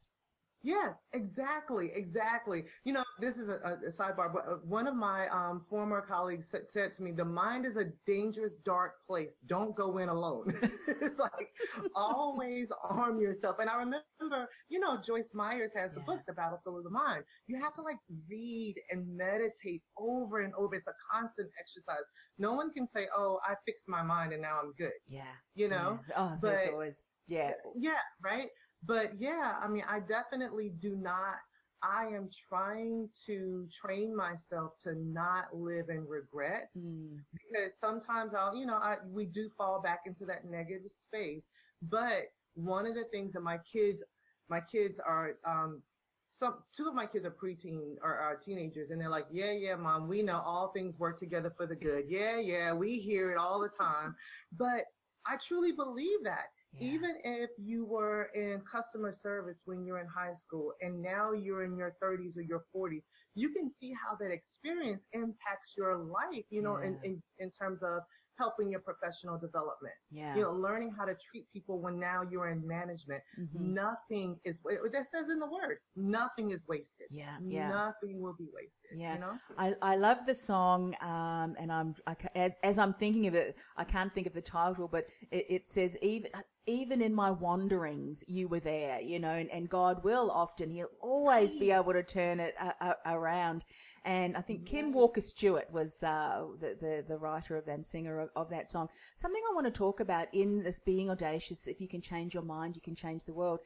Yes, 0.63 1.07
exactly, 1.13 1.91
exactly. 1.95 2.65
You 2.85 2.93
know, 2.93 3.05
this 3.19 3.37
is 3.37 3.49
a, 3.49 3.79
a 3.87 3.91
sidebar, 3.91 4.33
but 4.33 4.47
uh, 4.47 4.57
one 4.65 4.87
of 4.87 4.95
my 4.95 5.27
um, 5.29 5.65
former 5.69 6.01
colleagues 6.01 6.49
said, 6.49 6.71
said, 6.71 6.93
to 6.95 7.03
me, 7.03 7.11
"The 7.11 7.25
mind 7.25 7.67
is 7.67 7.77
a 7.77 7.87
dangerous, 8.07 8.59
dark 8.59 9.05
place. 9.05 9.35
Don't 9.47 9.75
go 9.75 9.99
in 9.99 10.09
alone." 10.09 10.53
it's 10.89 11.19
like 11.19 11.51
always 11.97 12.71
arm 12.85 13.21
yourself. 13.21 13.57
And 13.59 13.69
I 13.69 13.77
remember, 13.77 14.49
you 14.69 14.79
know, 14.79 15.01
Joyce 15.01 15.33
Myers 15.35 15.73
has 15.75 15.93
the 15.93 16.01
book, 16.01 16.21
The 16.27 16.33
Battlefield 16.33 16.79
of 16.79 16.85
the 16.85 16.91
Mind. 16.91 17.25
You 17.49 17.61
have 17.61 17.75
to 17.75 17.83
like 17.83 17.99
read 18.29 18.77
and 18.91 19.17
meditate 19.17 19.83
over 19.99 20.41
and 20.41 20.55
over. 20.55 20.77
It's 20.77 20.87
a 20.87 20.95
constant 21.13 21.51
exercise. 21.59 22.05
No 22.39 22.53
one 22.53 22.73
can 22.73 22.87
say, 22.87 23.09
"Oh, 23.17 23.41
I 23.45 23.55
fixed 23.67 23.89
my 23.89 24.03
mind 24.03 24.33
and 24.33 24.43
now 24.43 24.61
I'm 24.63 24.73
good." 24.79 24.93
Yeah, 25.09 25.23
you 25.57 25.69
know. 25.69 25.99
Yeah. 26.09 26.15
Oh, 26.17 26.39
but, 26.41 26.51
that's 26.51 26.69
always 26.69 27.05
yeah, 27.29 27.53
yeah, 27.77 27.99
right 28.23 28.49
but 28.85 29.13
yeah, 29.19 29.57
I 29.61 29.69
mean, 29.69 29.85
I 29.89 30.01
definitely 30.01 30.71
do 30.79 30.97
not. 30.97 31.37
I 31.83 32.07
am 32.07 32.29
trying 32.49 33.09
to 33.27 33.67
train 33.73 34.15
myself 34.15 34.79
to 34.83 34.95
not 34.95 35.47
live 35.53 35.89
in 35.89 36.07
regret 36.07 36.71
mm. 36.77 37.17
because 37.33 37.77
sometimes 37.79 38.35
I'll, 38.35 38.55
you 38.55 38.67
know, 38.67 38.77
I, 38.77 38.99
we 39.11 39.27
do 39.27 39.51
fall 39.59 39.83
back 39.83 40.03
into 40.07 40.25
that 40.27 40.45
negative 40.45 40.91
space. 40.91 41.51
But 41.83 42.27
one 42.55 42.87
of 42.87 42.95
the 42.95 43.05
things 43.05 43.33
that 43.33 43.43
my 43.43 43.59
kids, 43.59 44.05
my 44.49 44.61
kids 44.61 45.01
are, 45.01 45.35
um, 45.45 45.83
some 46.25 46.63
two 46.73 46.89
of 46.89 46.95
my 46.95 47.05
kids 47.05 47.27
are 47.27 47.31
preteen 47.31 47.97
or 48.03 48.15
are 48.15 48.37
teenagers 48.37 48.91
and 48.91 49.01
they're 49.01 49.09
like, 49.09 49.27
yeah, 49.31 49.53
yeah, 49.53 49.75
mom, 49.75 50.09
we 50.09 50.23
know 50.23 50.41
all 50.47 50.69
things 50.69 50.99
work 50.99 51.19
together 51.19 51.53
for 51.57 51.67
the 51.67 51.77
good. 51.77 52.05
Yeah, 52.09 52.39
yeah, 52.39 52.73
we 52.73 52.99
hear 52.99 53.33
it 53.33 53.39
all 53.39 53.61
the 53.61 53.69
time. 53.69 54.15
But 54.57 54.85
I 55.27 55.37
truly 55.37 55.73
believe 55.73 56.23
that. 56.25 56.47
Even 56.81 57.17
if 57.25 57.51
you 57.59 57.85
were 57.85 58.29
in 58.35 58.63
customer 58.71 59.13
service 59.13 59.63
when 59.67 59.85
you're 59.85 59.99
in 59.99 60.07
high 60.07 60.35
school 60.35 60.73
and 60.81 61.03
now 61.03 61.33
you're 61.33 61.65
in 61.65 61.77
your 61.77 61.95
30s 62.03 62.37
or 62.37 62.43
your 62.43 62.65
40s, 62.75 63.05
you 63.35 63.51
can 63.51 63.69
see 63.69 63.93
how 63.93 64.17
that 64.17 64.33
experience 64.33 65.05
impacts 65.13 65.75
your 65.77 65.99
life, 65.99 66.45
you 66.51 66.63
know, 66.63 66.79
yeah. 66.79 66.87
in, 66.87 66.99
in, 67.05 67.23
in 67.39 67.51
terms 67.51 67.83
of 67.83 68.01
helping 68.39 68.71
your 68.71 68.81
professional 68.81 69.39
development. 69.39 69.95
Yeah. 70.11 70.35
You 70.35 70.43
know, 70.43 70.53
learning 70.53 70.95
how 70.97 71.05
to 71.05 71.15
treat 71.15 71.47
people 71.53 71.81
when 71.81 71.99
now 71.99 72.23
you're 72.31 72.49
in 72.49 72.67
management. 72.67 73.23
Mm-hmm. 73.39 73.75
Nothing 73.75 74.39
is 74.45 74.63
that 74.93 75.07
says 75.11 75.29
in 75.29 75.39
the 75.39 75.47
word. 75.47 75.79
Nothing 75.97 76.51
is 76.51 76.67
wasted. 76.69 77.09
Yeah. 77.11 77.37
Yeah. 77.43 77.69
Nothing 77.69 78.21
will 78.21 78.35
be 78.39 78.49
wasted. 78.55 78.93
Yeah. 78.95 79.15
You 79.15 79.21
know? 79.21 79.33
I, 79.59 79.75
I 79.83 79.97
love 79.97 80.19
the 80.27 80.35
song, 80.35 80.95
um, 81.01 81.55
and 81.59 81.71
I'm 81.71 81.95
I, 82.07 82.55
as 82.63 82.79
I'm 82.79 82.95
thinking 82.95 83.27
of 83.27 83.35
it, 83.35 83.57
I 83.77 83.85
can't 83.85 84.13
think 84.15 84.27
of 84.27 84.33
the 84.33 84.43
title, 84.43 84.89
but 84.89 85.07
it, 85.31 85.47
it 85.49 85.69
says 85.69 85.97
even 86.03 86.31
even 86.67 87.03
in 87.03 87.13
my 87.13 87.31
wanderings, 87.31 88.23
you 88.29 88.47
were 88.47 88.61
there, 88.61 89.01
you 89.01 89.19
know, 89.19 89.31
and, 89.31 89.51
and 89.51 89.69
God 89.69 90.05
will 90.05 90.31
often, 90.31 90.71
He'll 90.71 90.87
always 91.01 91.59
be 91.59 91.73
able 91.73 91.93
to 91.93 92.03
turn 92.05 92.39
it 92.39 92.55
uh, 92.61 92.73
uh, 92.81 92.95
around. 93.07 93.65
And 94.05 94.37
I 94.37 94.41
think 94.41 94.67
Kim 94.67 94.93
Walker 94.93 95.21
Stewart 95.21 95.69
was 95.73 96.03
uh, 96.03 96.45
the, 96.61 96.77
the, 96.81 97.05
the 97.09 97.19
writer 97.19 97.57
of 97.57 97.67
and 97.67 97.87
singer 97.87 98.21
of, 98.21 98.31
of, 98.37 98.51
that 98.51 98.71
song. 98.71 98.89
Something 99.17 99.43
I 99.51 99.55
want 99.55 99.67
to 99.67 99.73
talk 99.73 100.01
about 100.01 100.29
in 100.33 100.63
this 100.63 100.79
being 100.79 101.11
audacious. 101.11 101.67
If 101.67 101.81
you 101.81 101.89
can 101.89 102.01
change 102.01 102.35
your 102.35 102.43
mind, 102.43 102.77
you 102.77 102.83
can 102.83 102.95
change 102.95 103.25
the 103.25 103.33
world. 103.33 103.61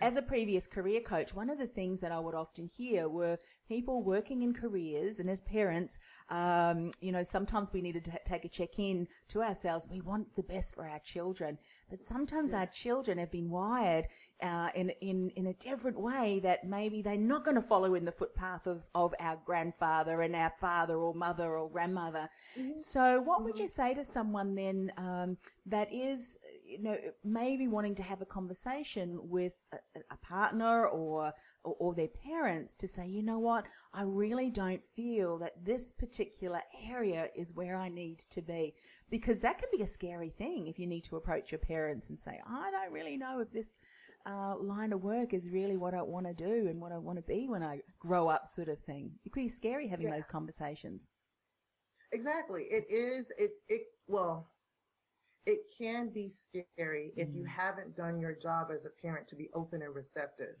As 0.00 0.16
a 0.16 0.22
previous 0.22 0.66
career 0.66 1.00
coach, 1.00 1.34
one 1.34 1.50
of 1.50 1.58
the 1.58 1.66
things 1.66 2.00
that 2.00 2.12
I 2.12 2.18
would 2.18 2.34
often 2.34 2.66
hear 2.66 3.08
were 3.08 3.38
people 3.68 4.02
working 4.02 4.42
in 4.42 4.52
careers, 4.52 5.18
and 5.20 5.28
as 5.28 5.40
parents, 5.40 5.98
um, 6.28 6.90
you 7.00 7.10
know, 7.10 7.22
sometimes 7.22 7.72
we 7.72 7.80
need 7.80 7.92
to 7.94 8.10
t- 8.10 8.18
take 8.24 8.44
a 8.44 8.48
check 8.48 8.78
in 8.78 9.08
to 9.28 9.42
ourselves. 9.42 9.88
We 9.90 10.00
want 10.00 10.34
the 10.36 10.42
best 10.42 10.74
for 10.74 10.86
our 10.86 11.00
children, 11.00 11.58
but 11.90 12.06
sometimes 12.06 12.52
yeah. 12.52 12.60
our 12.60 12.66
children 12.66 13.18
have 13.18 13.30
been 13.30 13.50
wired 13.50 14.06
uh, 14.42 14.68
in 14.74 14.90
in 15.00 15.30
in 15.30 15.46
a 15.46 15.54
different 15.54 15.98
way 15.98 16.40
that 16.44 16.64
maybe 16.64 17.02
they're 17.02 17.16
not 17.16 17.44
going 17.44 17.56
to 17.56 17.62
follow 17.62 17.94
in 17.94 18.04
the 18.04 18.12
footpath 18.12 18.66
of 18.66 18.86
of 18.94 19.14
our 19.18 19.38
grandfather 19.44 20.22
and 20.22 20.36
our 20.36 20.52
father 20.60 20.96
or 20.96 21.14
mother 21.14 21.56
or 21.56 21.68
grandmother. 21.68 22.28
Mm-hmm. 22.58 22.78
So, 22.78 23.20
what 23.20 23.38
mm-hmm. 23.38 23.44
would 23.44 23.58
you 23.58 23.68
say 23.68 23.94
to 23.94 24.04
someone 24.04 24.54
then 24.54 24.92
um, 24.96 25.36
that 25.66 25.92
is 25.92 26.38
you 26.68 26.82
know, 26.82 26.96
maybe 27.24 27.66
wanting 27.66 27.94
to 27.94 28.02
have 28.02 28.20
a 28.20 28.26
conversation 28.26 29.18
with 29.22 29.54
a, 29.72 29.78
a 30.10 30.16
partner 30.18 30.86
or, 30.86 31.32
or, 31.64 31.74
or 31.78 31.94
their 31.94 32.08
parents 32.08 32.76
to 32.76 32.86
say, 32.86 33.06
you 33.06 33.22
know 33.22 33.38
what, 33.38 33.64
I 33.94 34.02
really 34.02 34.50
don't 34.50 34.82
feel 34.94 35.38
that 35.38 35.64
this 35.64 35.92
particular 35.92 36.60
area 36.88 37.28
is 37.34 37.54
where 37.54 37.76
I 37.76 37.88
need 37.88 38.18
to 38.30 38.42
be, 38.42 38.74
because 39.10 39.40
that 39.40 39.58
can 39.58 39.68
be 39.72 39.82
a 39.82 39.86
scary 39.86 40.30
thing 40.30 40.66
if 40.66 40.78
you 40.78 40.86
need 40.86 41.04
to 41.04 41.16
approach 41.16 41.50
your 41.50 41.58
parents 41.58 42.10
and 42.10 42.20
say, 42.20 42.38
I 42.46 42.70
don't 42.70 42.92
really 42.92 43.16
know 43.16 43.40
if 43.40 43.50
this 43.50 43.70
uh, 44.26 44.56
line 44.58 44.92
of 44.92 45.02
work 45.02 45.32
is 45.32 45.50
really 45.50 45.76
what 45.78 45.94
I 45.94 46.02
want 46.02 46.26
to 46.26 46.34
do 46.34 46.66
and 46.68 46.80
what 46.80 46.92
I 46.92 46.98
want 46.98 47.16
to 47.18 47.22
be 47.22 47.48
when 47.48 47.62
I 47.62 47.80
grow 47.98 48.28
up, 48.28 48.46
sort 48.46 48.68
of 48.68 48.78
thing. 48.78 49.12
It 49.24 49.32
could 49.32 49.40
be 49.40 49.48
scary 49.48 49.88
having 49.88 50.08
yeah. 50.08 50.16
those 50.16 50.26
conversations. 50.26 51.08
Exactly. 52.12 52.64
It 52.64 52.84
is. 52.90 53.32
It. 53.38 53.52
It. 53.68 53.82
Well, 54.06 54.50
it 55.48 55.60
can 55.76 56.10
be 56.10 56.28
scary 56.28 57.10
if 57.16 57.28
you 57.34 57.42
mm-hmm. 57.42 57.46
haven't 57.46 57.96
done 57.96 58.20
your 58.20 58.34
job 58.34 58.68
as 58.72 58.84
a 58.84 58.90
parent 58.90 59.26
to 59.28 59.34
be 59.34 59.48
open 59.54 59.80
and 59.80 59.94
receptive 59.94 60.56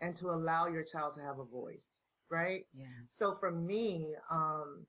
yeah. 0.00 0.08
and 0.08 0.16
to 0.16 0.30
allow 0.30 0.66
your 0.66 0.82
child 0.82 1.14
to 1.14 1.20
have 1.20 1.38
a 1.38 1.44
voice. 1.44 2.00
Right. 2.28 2.64
Yeah. 2.74 2.86
So 3.06 3.36
for 3.38 3.52
me, 3.52 4.14
um, 4.32 4.84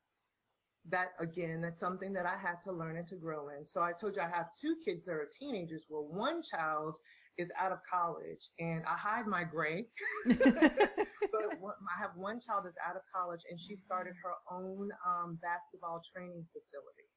that 0.90 1.10
again, 1.20 1.62
that's 1.62 1.80
something 1.80 2.14
that 2.14 2.26
I 2.26 2.36
had 2.36 2.62
to 2.62 2.72
learn 2.72 2.98
and 2.98 3.08
to 3.08 3.16
grow 3.16 3.50
in. 3.50 3.64
So 3.64 3.84
I 3.84 3.92
told 3.92 4.16
you 4.16 4.24
I 4.24 4.36
have 4.36 4.48
two 4.60 4.76
kids 4.84 5.06
that 5.06 5.14
are 5.14 5.30
teenagers. 5.40 5.86
Well, 5.88 6.08
one 6.10 6.42
child 6.42 6.98
is 7.38 7.52
out 7.60 7.72
of 7.72 7.80
college 7.90 8.50
and 8.60 8.84
I 8.86 8.98
hide 8.98 9.28
my 9.28 9.44
gray. 9.44 9.86
but 10.26 10.40
one, 11.60 11.76
I 11.96 12.00
have 12.02 12.12
one 12.16 12.40
child 12.40 12.64
that's 12.66 12.78
out 12.86 12.96
of 12.96 13.04
college 13.14 13.42
and 13.52 13.60
she 13.60 13.76
started 13.76 14.14
her 14.24 14.34
own 14.52 14.90
um, 15.08 15.38
basketball 15.44 16.02
training 16.12 16.44
facility. 16.52 17.13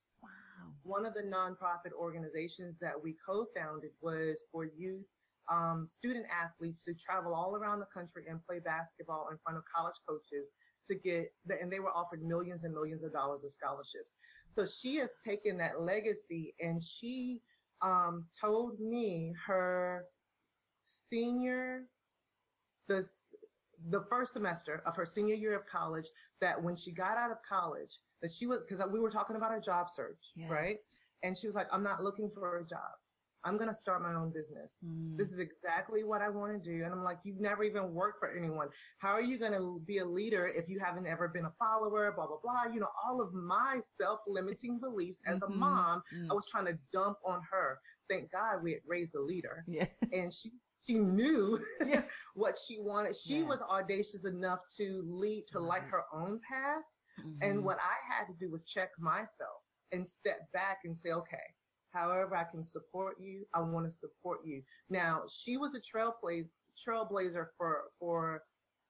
Wow. 0.57 0.73
One 0.83 1.07
of 1.07 1.15
the 1.15 1.23
nonprofit 1.23 1.93
organizations 1.99 2.79
that 2.81 2.95
we 3.01 3.17
co-founded 3.25 3.91
was 4.01 4.45
for 4.51 4.65
youth 4.65 5.05
um, 5.49 5.87
student 5.89 6.27
athletes 6.33 6.85
to 6.85 6.95
travel 6.95 7.35
all 7.35 7.57
around 7.57 7.81
the 7.81 7.87
country 7.87 8.25
and 8.29 8.45
play 8.45 8.59
basketball 8.59 9.29
in 9.31 9.39
front 9.39 9.59
of 9.59 9.65
college 9.75 9.95
coaches 10.09 10.55
to 10.87 10.95
get 10.95 11.27
the, 11.47 11.61
and 11.61 11.73
they 11.73 11.81
were 11.81 11.93
offered 11.93 12.23
millions 12.23 12.65
and 12.65 12.75
millions 12.75 13.03
of 13.03 13.13
dollars 13.13 13.45
of 13.45 13.53
scholarships. 13.53 14.17
So 14.49 14.67
she 14.67 14.97
has 14.97 15.17
taken 15.25 15.57
that 15.59 15.81
legacy 15.81 16.55
and 16.61 16.83
she 16.83 17.41
um, 17.83 18.27
told 18.39 18.81
me 18.81 19.35
her 19.47 20.05
senior, 20.85 21.85
the, 22.89 23.07
the 23.91 24.05
first 24.09 24.33
semester 24.33 24.83
of 24.87 24.97
her 24.97 25.07
senior 25.07 25.35
year 25.35 25.57
of 25.57 25.67
college, 25.67 26.07
that 26.41 26.61
when 26.61 26.77
she 26.77 26.93
got 26.93 27.17
out 27.17 27.31
of 27.31 27.39
college, 27.49 27.99
that 28.23 28.31
she 28.31 28.47
was, 28.47 28.61
because 28.69 28.85
we 28.91 29.01
were 29.01 29.11
talking 29.11 29.37
about 29.37 29.51
her 29.51 29.61
job 29.61 29.91
search, 29.91 30.33
yes. 30.35 30.51
right? 30.51 30.77
And 31.23 31.37
she 31.37 31.47
was 31.47 31.57
like, 31.57 31.69
I'm 31.73 31.83
not 31.83 32.03
looking 32.03 32.31
for 32.35 32.59
a 32.59 32.65
job. 32.65 32.93
I'm 33.47 33.57
going 33.57 33.69
to 33.69 33.75
start 33.75 34.03
my 34.03 34.13
own 34.13 34.33
business. 34.33 34.85
Mm. 34.85 35.17
This 35.17 35.31
is 35.31 35.39
exactly 35.39 36.03
what 36.03 36.21
I 36.21 36.29
want 36.29 36.53
to 36.53 36.59
do. 36.71 36.83
And 36.83 36.93
I'm 36.93 37.05
like, 37.05 37.19
you've 37.23 37.41
never 37.41 37.63
even 37.63 37.95
worked 37.95 38.19
for 38.19 38.37
anyone. 38.37 38.69
How 38.99 39.13
are 39.13 39.23
you 39.23 39.39
going 39.39 39.53
to 39.53 39.81
be 39.87 39.99
a 39.99 40.05
leader 40.05 40.51
if 40.53 40.69
you 40.69 40.81
haven't 40.81 41.07
ever 41.07 41.29
been 41.29 41.45
a 41.45 41.53
follower, 41.57 42.13
blah, 42.15 42.27
blah, 42.27 42.39
blah. 42.43 42.73
You 42.73 42.81
know, 42.81 42.89
all 43.07 43.21
of 43.21 43.33
my 43.33 43.81
self 43.97 44.19
limiting 44.27 44.81
beliefs 44.81 45.21
as 45.27 45.39
mm-hmm. 45.39 45.53
a 45.53 45.57
mom, 45.57 46.03
mm. 46.13 46.27
I 46.29 46.35
was 46.35 46.47
trying 46.51 46.67
to 46.67 46.77
dump 46.93 47.19
on 47.25 47.41
her. 47.53 47.79
Thank 48.11 48.33
God 48.33 48.65
we 48.65 48.73
had 48.73 48.81
raised 48.85 49.15
a 49.15 49.21
leader. 49.21 49.65
Yeah. 49.69 49.87
And 50.13 50.33
she, 50.33 50.51
she 50.85 50.95
knew 50.95 51.59
yeah. 51.87 52.03
what 52.35 52.57
she 52.59 52.79
wanted. 52.81 53.15
She 53.17 53.39
yeah. 53.39 53.47
was 53.47 53.61
audacious 53.63 54.25
enough 54.25 54.61
to 54.77 55.05
lead, 55.07 55.47
to 55.49 55.59
mm-hmm. 55.59 55.67
like 55.67 55.87
her 55.89 56.03
own 56.13 56.41
path. 56.49 56.83
Mm-hmm. 57.21 57.51
And 57.51 57.65
what 57.65 57.79
I 57.79 58.15
had 58.15 58.27
to 58.27 58.35
do 58.39 58.51
was 58.51 58.65
check 58.65 58.91
myself 58.99 59.63
and 59.93 60.07
step 60.07 60.41
back 60.53 60.79
and 60.85 60.97
say, 60.97 61.11
okay, 61.11 61.37
however 61.93 62.37
I 62.37 62.45
can 62.45 62.63
support 62.63 63.17
you, 63.21 63.45
I 63.55 63.61
want 63.61 63.87
to 63.87 63.91
support 63.91 64.41
you. 64.45 64.63
Now, 64.91 65.23
she 65.29 65.57
was 65.57 65.75
a 65.75 65.81
trailblazer, 65.81 66.49
trailblazer 66.87 67.47
for, 67.57 67.85
for 67.99 68.43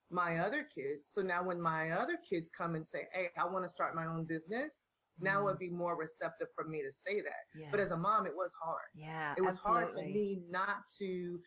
my 0.09 0.39
other 0.39 0.67
kids. 0.73 1.09
So 1.11 1.21
now 1.21 1.43
when 1.43 1.61
my 1.61 1.91
other 1.91 2.17
kids 2.27 2.49
come 2.55 2.75
and 2.75 2.85
say, 2.85 3.03
Hey, 3.13 3.27
I 3.37 3.45
want 3.45 3.65
to 3.65 3.69
start 3.69 3.95
my 3.95 4.05
own 4.05 4.25
business, 4.25 4.85
mm-hmm. 5.19 5.25
now 5.25 5.41
it 5.41 5.45
would 5.45 5.59
be 5.59 5.69
more 5.69 5.97
receptive 5.97 6.47
for 6.55 6.65
me 6.65 6.81
to 6.81 6.91
say 6.91 7.21
that. 7.21 7.41
Yes. 7.55 7.69
But 7.71 7.79
as 7.79 7.91
a 7.91 7.97
mom, 7.97 8.25
it 8.25 8.35
was 8.35 8.51
hard. 8.61 8.87
Yeah. 8.95 9.33
It 9.37 9.41
was 9.41 9.55
absolutely. 9.55 9.83
hard 9.83 9.93
for 9.93 10.05
me 10.05 10.41
not 10.49 10.83
to, 10.99 11.39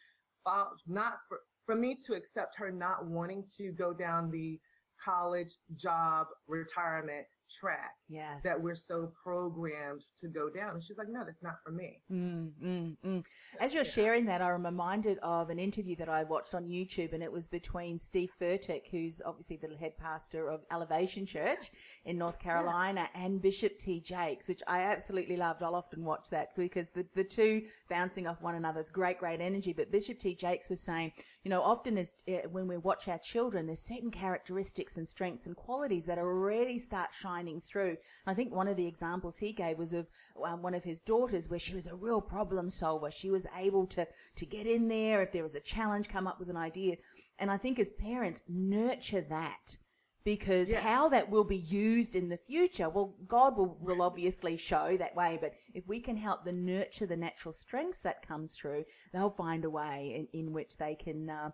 not 0.87 1.15
for, 1.29 1.41
for 1.67 1.75
me 1.75 1.97
to 2.07 2.15
accept 2.15 2.57
her 2.59 2.71
not 2.71 3.07
wanting 3.07 3.45
to 3.59 3.73
go 3.73 3.93
down 3.93 4.31
the 4.31 4.59
college, 5.03 5.57
job, 5.77 6.27
retirement, 6.49 7.27
track 7.51 7.97
yes. 8.09 8.43
that 8.43 8.61
we're 8.61 8.77
so 8.77 9.13
programmed 9.23 10.05
to 10.17 10.29
go 10.29 10.49
down. 10.49 10.75
And 10.75 10.83
she's 10.83 10.99
like, 10.99 11.09
no, 11.09 11.25
that's 11.25 11.43
not 11.43 11.57
for 11.65 11.73
me. 11.73 12.03
Mm, 12.11 12.51
mm, 12.63 12.97
mm. 13.05 13.25
As 13.59 13.75
you're 13.75 13.85
yeah. 13.85 13.91
sharing 13.91 14.25
that, 14.27 14.41
I'm 14.41 14.65
reminded 14.65 15.19
of 15.19 15.51
an 15.51 15.59
interview 15.59 15.97
that 15.97 16.09
I 16.09 16.25
watched 16.25 16.55
on 16.55 16.67
YouTube, 16.67 17.13
and 17.13 17.23
it 17.23 17.33
was 17.33 17.49
between 17.49 17.99
Steve 17.99 18.33
Furtick, 18.41 18.89
who's 18.91 19.21
obviously 19.25 19.57
the 19.57 19.75
head 19.77 19.97
pastor 19.99 20.49
of 20.49 20.61
Elevation 20.71 21.27
Church 21.27 21.71
in 22.05 22.17
North 22.19 22.39
Carolina, 22.39 23.09
yeah. 23.15 23.25
and 23.25 23.43
Bishop 23.43 23.79
T. 23.79 24.01
Jakes, 24.01 24.49
which 24.49 24.63
I 24.67 24.83
absolutely 24.83 25.37
loved. 25.37 25.63
I'll 25.63 25.75
often 25.75 26.05
watch 26.05 26.31
that 26.31 26.55
because 26.57 26.91
the, 26.91 27.07
the 27.15 27.25
two 27.25 27.63
bouncing 27.89 28.27
off 28.27 28.41
one 28.41 28.55
another, 28.55 28.81
it's 28.81 28.91
great, 28.91 29.19
great 29.19 29.41
energy. 29.41 29.73
But 29.73 29.91
Bishop 29.91 30.19
T. 30.19 30.35
Jakes 30.35 30.69
was 30.69 30.81
saying, 30.81 31.13
you 31.43 31.51
know, 31.51 31.63
often 31.63 31.99
as 31.99 32.15
uh, 32.29 32.49
when 32.51 32.69
we 32.69 32.77
watch 32.77 33.09
our 33.09 33.19
children, 33.19 33.67
there's 33.67 33.83
certain 33.83 34.11
characteristics 34.11 34.97
and 34.97 35.09
strengths 35.09 35.47
and 35.47 35.57
qualities 35.57 36.05
that 36.05 36.19
already 36.19 36.79
start 36.79 37.11
shining 37.13 37.40
through. 37.61 37.97
I 38.27 38.35
think 38.35 38.53
one 38.53 38.69
of 38.69 38.77
the 38.77 38.87
examples 38.87 39.39
he 39.39 39.53
gave 39.53 39.79
was 39.79 39.93
of 39.93 40.07
um, 40.45 40.63
one 40.63 40.75
of 40.75 40.85
his 40.85 41.01
daughters 41.01 41.49
where 41.49 41.59
she 41.59 41.75
was 41.75 41.87
a 41.87 41.95
real 41.95 42.21
problem 42.21 42.69
solver. 42.69 43.11
She 43.11 43.31
was 43.31 43.47
able 43.57 43.87
to, 43.89 44.07
to 44.37 44.47
get 44.47 44.67
in 44.67 44.89
there 44.89 45.23
if 45.23 45.33
there 45.33 45.43
was 45.43 45.55
a 45.55 45.61
challenge, 45.61 46.09
come 46.09 46.27
up 46.27 46.39
with 46.39 46.51
an 46.51 46.57
idea. 46.57 46.97
And 47.39 47.51
I 47.51 47.57
think 47.57 47.79
as 47.79 47.91
parents, 47.93 48.43
nurture 48.49 49.23
that 49.23 49.79
because 50.25 50.71
yeah. 50.71 50.81
how 50.81 51.09
that 51.09 51.31
will 51.31 51.45
be 51.45 51.57
used 51.57 52.15
in 52.15 52.29
the 52.29 52.37
future, 52.37 52.89
well, 52.89 53.15
God 53.27 53.57
will, 53.57 53.79
will 53.81 54.03
obviously 54.03 54.57
show 54.57 54.97
that 54.99 55.17
way, 55.17 55.39
but 55.41 55.55
if 55.73 55.87
we 55.87 56.01
can 56.01 56.17
help 56.17 56.45
them 56.45 56.65
nurture 56.65 57.07
the 57.07 57.17
natural 57.17 57.53
strengths 57.53 58.03
that 58.03 58.27
comes 58.27 58.57
through, 58.57 58.85
they'll 59.13 59.31
find 59.31 59.65
a 59.65 59.71
way 59.71 60.29
in, 60.33 60.41
in 60.41 60.53
which 60.53 60.77
they 60.77 60.95
can 60.95 61.31
uh, 61.31 61.51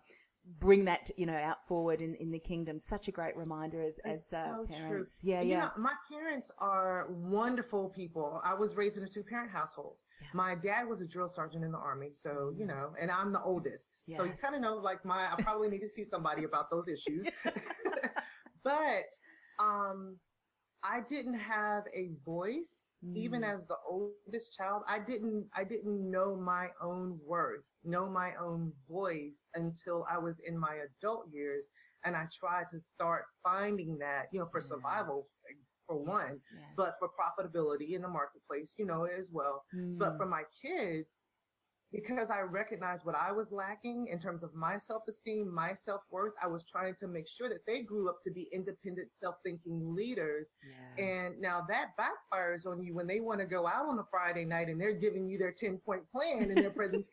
bring 0.59 0.85
that 0.85 1.09
you 1.17 1.25
know 1.25 1.33
out 1.35 1.65
forward 1.67 2.01
in, 2.01 2.15
in 2.15 2.31
the 2.31 2.39
kingdom. 2.39 2.79
Such 2.79 3.07
a 3.07 3.11
great 3.11 3.35
reminder 3.35 3.81
as 3.81 3.99
as 4.05 4.33
uh, 4.33 4.57
so 4.57 4.65
parents. 4.73 5.19
True. 5.21 5.31
yeah 5.31 5.41
you 5.41 5.51
yeah. 5.51 5.59
know, 5.59 5.71
my 5.77 5.93
parents 6.09 6.51
are 6.59 7.07
wonderful 7.09 7.89
people. 7.89 8.41
I 8.43 8.53
was 8.53 8.75
raised 8.75 8.97
in 8.97 9.03
a 9.03 9.07
two-parent 9.07 9.51
household. 9.51 9.95
Yeah. 10.19 10.29
my 10.33 10.55
dad 10.55 10.87
was 10.87 10.99
a 11.01 11.05
drill 11.05 11.29
sergeant 11.29 11.63
in 11.63 11.71
the 11.71 11.77
army 11.77 12.09
so 12.11 12.51
you 12.57 12.65
mm-hmm. 12.65 12.69
know 12.69 12.93
and 12.99 13.11
i'm 13.11 13.31
the 13.31 13.41
oldest. 13.41 13.99
Yes. 14.07 14.17
so 14.17 14.23
you 14.23 14.31
kind 14.31 14.55
of 14.55 14.61
know 14.61 14.75
like 14.77 15.05
my 15.05 15.27
i 15.31 15.39
probably 15.43 15.69
need 15.69 15.81
to 15.81 15.89
see 15.89 16.03
somebody 16.03 16.43
about 16.43 16.71
those 16.71 16.87
issues. 16.87 17.27
But 18.63 19.13
um 19.59 20.17
I 20.83 21.01
didn't 21.01 21.39
have 21.39 21.83
a 21.93 22.11
voice 22.25 22.86
mm. 23.05 23.15
even 23.15 23.43
as 23.43 23.65
the 23.65 23.77
oldest 23.87 24.57
child. 24.57 24.83
I 24.87 24.99
didn't 24.99 25.47
I 25.55 25.63
didn't 25.63 26.09
know 26.09 26.35
my 26.35 26.69
own 26.81 27.19
worth, 27.25 27.65
know 27.83 28.09
my 28.09 28.31
own 28.39 28.71
voice 28.89 29.47
until 29.55 30.05
I 30.09 30.17
was 30.17 30.39
in 30.47 30.57
my 30.57 30.79
adult 31.01 31.25
years 31.31 31.69
and 32.05 32.15
I 32.15 32.27
tried 32.31 32.69
to 32.71 32.79
start 32.79 33.25
finding 33.43 33.97
that, 33.99 34.27
you 34.31 34.39
know, 34.39 34.47
for 34.51 34.61
survival 34.61 35.27
for 35.87 35.97
one, 35.97 36.25
yes, 36.27 36.41
yes. 36.53 36.63
but 36.75 36.93
for 36.99 37.09
profitability 37.09 37.95
in 37.95 38.01
the 38.01 38.07
marketplace, 38.07 38.75
you 38.77 38.85
know, 38.85 39.05
as 39.05 39.29
well. 39.31 39.63
Mm. 39.75 39.97
But 39.97 40.17
for 40.17 40.25
my 40.25 40.43
kids, 40.61 41.23
because 41.91 42.29
I 42.29 42.41
recognized 42.41 43.05
what 43.05 43.15
I 43.15 43.31
was 43.31 43.51
lacking 43.51 44.07
in 44.07 44.19
terms 44.19 44.43
of 44.43 44.53
my 44.53 44.77
self-esteem, 44.77 45.53
my 45.53 45.73
self-worth, 45.73 46.33
I 46.41 46.47
was 46.47 46.63
trying 46.63 46.95
to 46.95 47.07
make 47.07 47.27
sure 47.27 47.47
that 47.49 47.65
they 47.65 47.81
grew 47.81 48.09
up 48.09 48.19
to 48.23 48.31
be 48.31 48.49
independent, 48.51 49.13
self-thinking 49.13 49.95
leaders. 49.95 50.55
Yeah. 50.97 51.05
And 51.05 51.39
now 51.39 51.65
that 51.69 51.91
backfires 51.97 52.67
on 52.67 52.83
you 52.83 52.93
when 52.93 53.07
they 53.07 53.21
want 53.21 53.39
to 53.39 53.45
go 53.45 53.65
out 53.65 53.85
on 53.87 53.99
a 53.99 54.05
Friday 54.11 54.43
night 54.43 54.67
and 54.67 54.79
they're 54.79 54.93
giving 54.93 55.29
you 55.29 55.37
their 55.37 55.53
10 55.53 55.77
point 55.77 56.03
plan 56.11 56.51
and 56.51 56.57
their 56.57 56.71
presentation. 56.71 57.07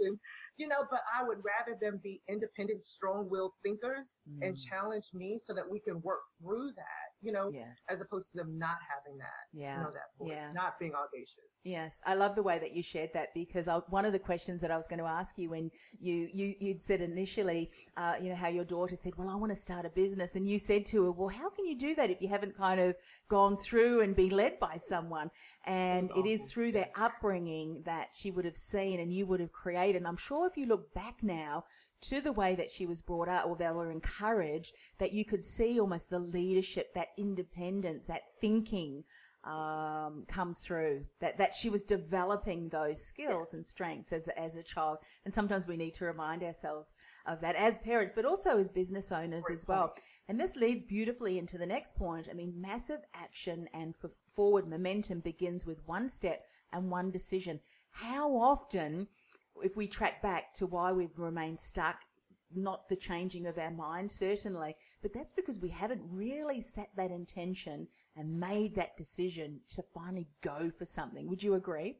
you 0.56 0.68
know, 0.68 0.84
but 0.90 1.00
I 1.18 1.24
would 1.24 1.38
rather 1.38 1.76
them 1.80 2.00
be 2.02 2.22
independent, 2.28 2.84
strong 2.84 3.28
willed 3.28 3.52
thinkers 3.64 4.20
mm. 4.30 4.46
and 4.46 4.56
challenge 4.56 5.10
me 5.12 5.38
so 5.38 5.52
that 5.54 5.68
we 5.68 5.80
can 5.80 6.00
work 6.02 6.20
through 6.40 6.68
that 6.76 7.07
you 7.20 7.32
know, 7.32 7.50
yes. 7.52 7.82
as 7.90 8.00
opposed 8.00 8.30
to 8.32 8.38
them 8.38 8.58
not 8.58 8.76
having 8.88 9.18
that, 9.18 9.26
yeah, 9.52 9.78
you 9.78 9.84
know, 9.84 9.90
that 9.90 10.18
voice, 10.18 10.28
yeah. 10.30 10.52
not 10.52 10.78
being 10.78 10.92
audacious. 10.92 11.60
Yes, 11.64 12.00
I 12.06 12.14
love 12.14 12.36
the 12.36 12.42
way 12.42 12.58
that 12.58 12.72
you 12.72 12.82
shared 12.82 13.10
that 13.14 13.28
because 13.34 13.66
I, 13.66 13.78
one 13.88 14.04
of 14.04 14.12
the 14.12 14.18
questions 14.18 14.60
that 14.62 14.70
I 14.70 14.76
was 14.76 14.86
going 14.86 15.00
to 15.00 15.06
ask 15.06 15.38
you 15.38 15.50
when 15.50 15.70
you 15.98 16.28
you 16.32 16.54
you'd 16.60 16.80
said 16.80 17.00
initially, 17.00 17.70
uh, 17.96 18.14
you 18.20 18.28
know, 18.28 18.36
how 18.36 18.48
your 18.48 18.64
daughter 18.64 18.96
said, 18.96 19.14
"Well, 19.16 19.28
I 19.28 19.34
want 19.34 19.54
to 19.54 19.60
start 19.60 19.84
a 19.84 19.90
business," 19.90 20.36
and 20.36 20.48
you 20.48 20.58
said 20.58 20.86
to 20.86 21.04
her, 21.04 21.12
"Well, 21.12 21.28
how 21.28 21.50
can 21.50 21.66
you 21.66 21.76
do 21.76 21.94
that 21.96 22.10
if 22.10 22.22
you 22.22 22.28
haven't 22.28 22.56
kind 22.56 22.80
of 22.80 22.94
gone 23.28 23.56
through 23.56 24.02
and 24.02 24.14
been 24.14 24.30
led 24.30 24.60
by 24.60 24.76
someone?" 24.76 25.30
And 25.66 26.10
it 26.16 26.24
is 26.24 26.50
through 26.50 26.72
their 26.72 26.88
upbringing 26.96 27.82
that 27.84 28.08
she 28.14 28.30
would 28.30 28.44
have 28.44 28.56
seen 28.56 29.00
and 29.00 29.12
you 29.12 29.26
would 29.26 29.40
have 29.40 29.52
created. 29.52 29.96
And 29.96 30.06
I'm 30.06 30.16
sure 30.16 30.46
if 30.46 30.56
you 30.56 30.66
look 30.66 30.94
back 30.94 31.22
now 31.22 31.64
to 32.00 32.20
the 32.20 32.32
way 32.32 32.54
that 32.54 32.70
she 32.70 32.86
was 32.86 33.02
brought 33.02 33.28
up 33.28 33.46
or 33.46 33.56
they 33.56 33.70
were 33.70 33.90
encouraged, 33.90 34.74
that 34.98 35.12
you 35.12 35.24
could 35.24 35.42
see 35.42 35.80
almost 35.80 36.10
the 36.10 36.18
leadership, 36.18 36.94
that 36.94 37.08
independence, 37.16 38.04
that 38.06 38.22
thinking 38.40 39.04
um, 39.44 40.24
come 40.28 40.52
through. 40.52 41.02
That 41.20 41.38
that 41.38 41.54
she 41.54 41.70
was 41.70 41.84
developing 41.84 42.68
those 42.68 43.04
skills 43.04 43.54
and 43.54 43.66
strengths 43.66 44.12
as 44.12 44.28
as 44.28 44.56
a 44.56 44.62
child. 44.62 44.98
And 45.24 45.34
sometimes 45.34 45.66
we 45.66 45.76
need 45.76 45.94
to 45.94 46.04
remind 46.04 46.42
ourselves 46.42 46.94
of 47.26 47.40
that 47.40 47.56
as 47.56 47.78
parents, 47.78 48.12
but 48.14 48.24
also 48.24 48.58
as 48.58 48.68
business 48.68 49.10
owners 49.10 49.44
Great 49.44 49.58
as 49.58 49.66
well. 49.66 49.88
Point. 49.88 50.00
And 50.28 50.40
this 50.40 50.56
leads 50.56 50.84
beautifully 50.84 51.38
into 51.38 51.56
the 51.56 51.66
next 51.66 51.96
point. 51.96 52.28
I 52.30 52.34
mean, 52.34 52.60
massive 52.60 53.00
action 53.14 53.68
and 53.72 53.94
forward 54.34 54.68
momentum 54.68 55.20
begins 55.20 55.64
with 55.64 55.86
one 55.86 56.08
step 56.08 56.44
and 56.72 56.90
one 56.90 57.10
decision. 57.10 57.60
How 57.90 58.30
often 58.36 59.08
if 59.62 59.76
we 59.76 59.86
track 59.86 60.22
back 60.22 60.52
to 60.54 60.66
why 60.66 60.92
we've 60.92 61.18
remained 61.18 61.60
stuck, 61.60 62.02
not 62.54 62.88
the 62.88 62.96
changing 62.96 63.46
of 63.46 63.58
our 63.58 63.70
mind, 63.70 64.10
certainly, 64.10 64.74
but 65.02 65.12
that's 65.12 65.32
because 65.32 65.60
we 65.60 65.68
haven't 65.68 66.02
really 66.10 66.60
set 66.60 66.88
that 66.96 67.10
intention 67.10 67.86
and 68.16 68.40
made 68.40 68.74
that 68.74 68.96
decision 68.96 69.60
to 69.68 69.82
finally 69.94 70.28
go 70.40 70.70
for 70.70 70.84
something. 70.84 71.28
Would 71.28 71.42
you 71.42 71.54
agree? 71.54 71.98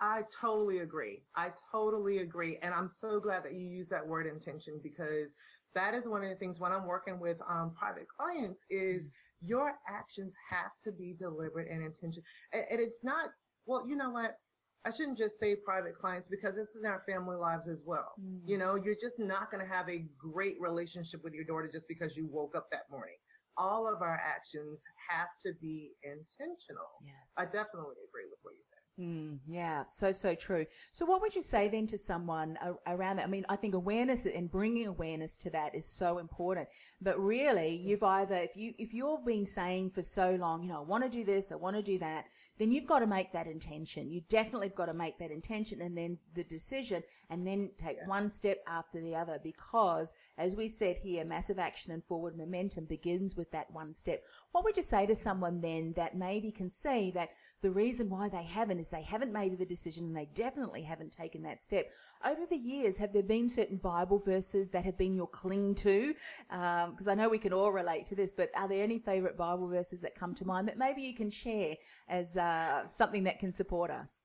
I 0.00 0.22
totally 0.30 0.78
agree. 0.78 1.22
I 1.34 1.52
totally 1.72 2.18
agree. 2.18 2.58
And 2.62 2.74
I'm 2.74 2.88
so 2.88 3.18
glad 3.18 3.44
that 3.44 3.54
you 3.54 3.66
use 3.66 3.88
that 3.88 4.06
word 4.06 4.26
intention 4.26 4.80
because 4.82 5.36
that 5.74 5.94
is 5.94 6.08
one 6.08 6.22
of 6.22 6.28
the 6.28 6.34
things 6.34 6.58
when 6.60 6.72
I'm 6.72 6.86
working 6.86 7.18
with 7.18 7.38
um, 7.48 7.72
private 7.74 8.06
clients 8.08 8.64
is 8.70 9.10
your 9.40 9.74
actions 9.88 10.34
have 10.48 10.72
to 10.82 10.92
be 10.92 11.14
deliberate 11.14 11.68
and 11.70 11.82
intentional. 11.82 12.26
And, 12.52 12.64
and 12.70 12.80
it's 12.80 13.04
not, 13.04 13.30
well, 13.66 13.86
you 13.86 13.96
know 13.96 14.10
what? 14.10 14.38
I 14.86 14.90
shouldn't 14.90 15.18
just 15.18 15.40
say 15.40 15.56
private 15.56 15.98
clients 15.98 16.28
because 16.28 16.54
this 16.54 16.68
is 16.68 16.76
in 16.76 16.86
our 16.86 17.02
family 17.08 17.34
lives 17.34 17.66
as 17.66 17.82
well. 17.84 18.12
Mm. 18.22 18.38
You 18.46 18.56
know, 18.56 18.76
you're 18.76 18.94
just 18.94 19.18
not 19.18 19.50
going 19.50 19.60
to 19.60 19.68
have 19.68 19.88
a 19.90 20.06
great 20.16 20.54
relationship 20.60 21.24
with 21.24 21.34
your 21.34 21.42
daughter 21.42 21.68
just 21.72 21.88
because 21.88 22.16
you 22.16 22.28
woke 22.30 22.56
up 22.56 22.70
that 22.70 22.84
morning. 22.88 23.16
All 23.58 23.92
of 23.92 24.00
our 24.00 24.20
actions 24.22 24.84
have 25.08 25.28
to 25.40 25.52
be 25.60 25.90
intentional. 26.04 26.86
Yes. 27.02 27.14
I 27.36 27.44
definitely 27.46 27.98
agree 28.06 28.30
with 28.30 28.38
what 28.42 28.54
you 28.54 28.62
said. 28.62 28.75
Mm, 28.98 29.40
yeah, 29.46 29.84
so, 29.86 30.10
so 30.10 30.34
true. 30.34 30.64
So, 30.90 31.04
what 31.04 31.20
would 31.20 31.34
you 31.34 31.42
say 31.42 31.68
then 31.68 31.86
to 31.88 31.98
someone 31.98 32.58
around 32.86 33.16
that? 33.16 33.24
I 33.24 33.28
mean, 33.28 33.44
I 33.50 33.56
think 33.56 33.74
awareness 33.74 34.24
and 34.24 34.50
bringing 34.50 34.86
awareness 34.86 35.36
to 35.38 35.50
that 35.50 35.74
is 35.74 35.84
so 35.84 36.16
important. 36.16 36.68
But 37.02 37.20
really, 37.20 37.76
you've 37.76 38.02
either, 38.02 38.36
if 38.36 38.56
you, 38.56 38.72
if 38.78 38.94
you've 38.94 39.26
been 39.26 39.44
saying 39.44 39.90
for 39.90 40.00
so 40.00 40.30
long, 40.36 40.62
you 40.62 40.70
know, 40.70 40.78
I 40.78 40.84
want 40.84 41.04
to 41.04 41.10
do 41.10 41.24
this, 41.24 41.52
I 41.52 41.56
want 41.56 41.76
to 41.76 41.82
do 41.82 41.98
that, 41.98 42.24
then 42.56 42.72
you've 42.72 42.86
got 42.86 43.00
to 43.00 43.06
make 43.06 43.32
that 43.32 43.46
intention. 43.46 44.10
You 44.10 44.22
definitely 44.30 44.68
have 44.68 44.76
got 44.76 44.86
to 44.86 44.94
make 44.94 45.18
that 45.18 45.30
intention 45.30 45.82
and 45.82 45.94
then 45.96 46.16
the 46.34 46.44
decision 46.44 47.02
and 47.28 47.46
then 47.46 47.70
take 47.76 47.98
yeah. 47.98 48.08
one 48.08 48.30
step 48.30 48.62
after 48.66 49.02
the 49.02 49.14
other 49.14 49.38
because, 49.44 50.14
as 50.38 50.56
we 50.56 50.68
said 50.68 50.98
here, 50.98 51.22
massive 51.22 51.58
action 51.58 51.92
and 51.92 52.02
forward 52.04 52.34
momentum 52.34 52.86
begins 52.86 53.36
with 53.36 53.50
that 53.50 53.70
one 53.70 53.94
step. 53.94 54.24
What 54.52 54.64
would 54.64 54.78
you 54.78 54.82
say 54.82 55.04
to 55.04 55.14
someone 55.14 55.60
then 55.60 55.92
that 55.96 56.16
maybe 56.16 56.50
can 56.50 56.70
see 56.70 57.10
that 57.10 57.28
the 57.60 57.70
reason 57.70 58.08
why 58.08 58.30
they 58.30 58.44
haven't 58.44 58.85
is 58.86 58.90
they 58.90 59.02
haven't 59.02 59.32
made 59.32 59.56
the 59.58 59.66
decision 59.66 60.06
and 60.06 60.16
they 60.16 60.28
definitely 60.34 60.82
haven't 60.82 61.12
taken 61.12 61.42
that 61.42 61.62
step. 61.62 61.90
Over 62.24 62.46
the 62.48 62.56
years, 62.56 62.96
have 62.98 63.12
there 63.12 63.22
been 63.22 63.48
certain 63.48 63.76
Bible 63.76 64.18
verses 64.18 64.70
that 64.70 64.84
have 64.84 64.96
been 64.96 65.14
your 65.14 65.26
cling 65.26 65.74
to? 65.76 66.14
Because 66.48 67.06
um, 67.06 67.10
I 67.10 67.14
know 67.14 67.28
we 67.28 67.38
can 67.38 67.52
all 67.52 67.72
relate 67.72 68.06
to 68.06 68.14
this, 68.14 68.34
but 68.34 68.50
are 68.56 68.68
there 68.68 68.82
any 68.82 68.98
favourite 68.98 69.36
Bible 69.36 69.68
verses 69.68 70.00
that 70.02 70.14
come 70.14 70.34
to 70.36 70.44
mind 70.44 70.68
that 70.68 70.78
maybe 70.78 71.02
you 71.02 71.14
can 71.14 71.30
share 71.30 71.76
as 72.08 72.36
uh, 72.36 72.86
something 72.86 73.24
that 73.24 73.38
can 73.38 73.52
support 73.52 73.90
us? 73.90 74.20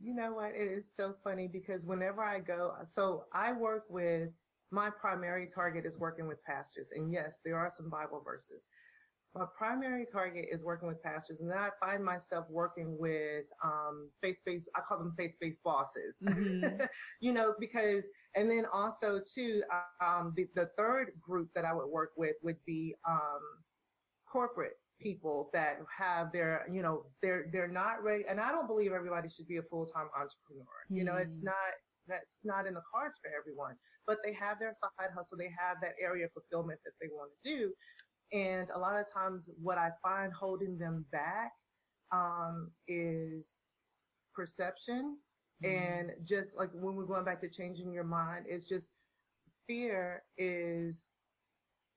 You 0.00 0.14
know 0.14 0.34
what? 0.34 0.50
It 0.54 0.68
is 0.68 0.92
so 0.94 1.14
funny 1.24 1.48
because 1.48 1.84
whenever 1.84 2.22
I 2.22 2.38
go, 2.38 2.72
so 2.86 3.24
I 3.32 3.52
work 3.52 3.84
with 3.88 4.28
my 4.70 4.90
primary 4.90 5.48
target 5.52 5.86
is 5.86 5.98
working 5.98 6.28
with 6.28 6.44
pastors. 6.44 6.90
And 6.94 7.12
yes, 7.12 7.40
there 7.44 7.58
are 7.58 7.70
some 7.70 7.88
Bible 7.88 8.22
verses 8.24 8.68
my 9.34 9.44
primary 9.56 10.06
target 10.10 10.46
is 10.50 10.64
working 10.64 10.88
with 10.88 11.02
pastors, 11.02 11.40
and 11.40 11.50
then 11.50 11.58
I 11.58 11.70
find 11.84 12.04
myself 12.04 12.46
working 12.48 12.96
with 12.98 13.44
um, 13.64 14.10
faith-based. 14.22 14.68
I 14.74 14.80
call 14.80 14.98
them 14.98 15.12
faith-based 15.12 15.62
bosses, 15.62 16.18
mm-hmm. 16.24 16.84
you 17.20 17.32
know, 17.32 17.54
because 17.60 18.06
and 18.34 18.50
then 18.50 18.64
also 18.72 19.20
too, 19.20 19.62
um, 20.04 20.32
the 20.36 20.46
the 20.54 20.70
third 20.78 21.12
group 21.20 21.50
that 21.54 21.64
I 21.64 21.72
would 21.72 21.88
work 21.88 22.12
with 22.16 22.36
would 22.42 22.58
be 22.66 22.94
um, 23.06 23.40
corporate 24.26 24.74
people 25.00 25.50
that 25.52 25.78
have 25.96 26.32
their, 26.32 26.66
you 26.70 26.82
know, 26.82 27.04
they're 27.22 27.48
they're 27.52 27.68
not 27.68 28.02
ready. 28.02 28.24
And 28.28 28.40
I 28.40 28.50
don't 28.50 28.66
believe 28.66 28.92
everybody 28.92 29.28
should 29.28 29.46
be 29.46 29.58
a 29.58 29.62
full-time 29.62 30.08
entrepreneur. 30.14 30.64
Mm-hmm. 30.64 30.96
You 30.96 31.04
know, 31.04 31.16
it's 31.16 31.38
mm. 31.38 31.44
not 31.44 31.54
that's 32.08 32.40
not 32.44 32.66
in 32.66 32.74
the 32.74 32.82
cards 32.90 33.18
for 33.22 33.30
everyone. 33.38 33.74
But 34.06 34.18
they 34.24 34.32
have 34.32 34.58
their 34.58 34.72
side 34.72 35.12
hustle, 35.14 35.36
they 35.36 35.52
have 35.52 35.76
that 35.82 35.92
area 36.00 36.24
of 36.24 36.32
fulfillment 36.32 36.80
that 36.84 36.92
they 37.00 37.08
want 37.12 37.30
to 37.30 37.48
do 37.48 37.72
And 38.32 38.68
a 38.74 38.78
lot 38.78 38.98
of 38.98 39.10
times 39.10 39.50
what 39.60 39.78
I 39.78 39.90
find 40.02 40.32
holding 40.32 40.78
them 40.78 41.04
back 41.10 41.52
um, 42.12 42.70
is 42.86 43.62
perception 44.34 45.16
mm-hmm. 45.64 45.76
and 45.76 46.10
just 46.24 46.56
like 46.56 46.70
when 46.72 46.94
we're 46.94 47.04
going 47.04 47.24
back 47.24 47.40
to 47.40 47.48
changing 47.48 47.92
your 47.92 48.04
mind, 48.04 48.46
it's 48.48 48.66
just 48.66 48.90
fear 49.68 50.22
is 50.38 51.08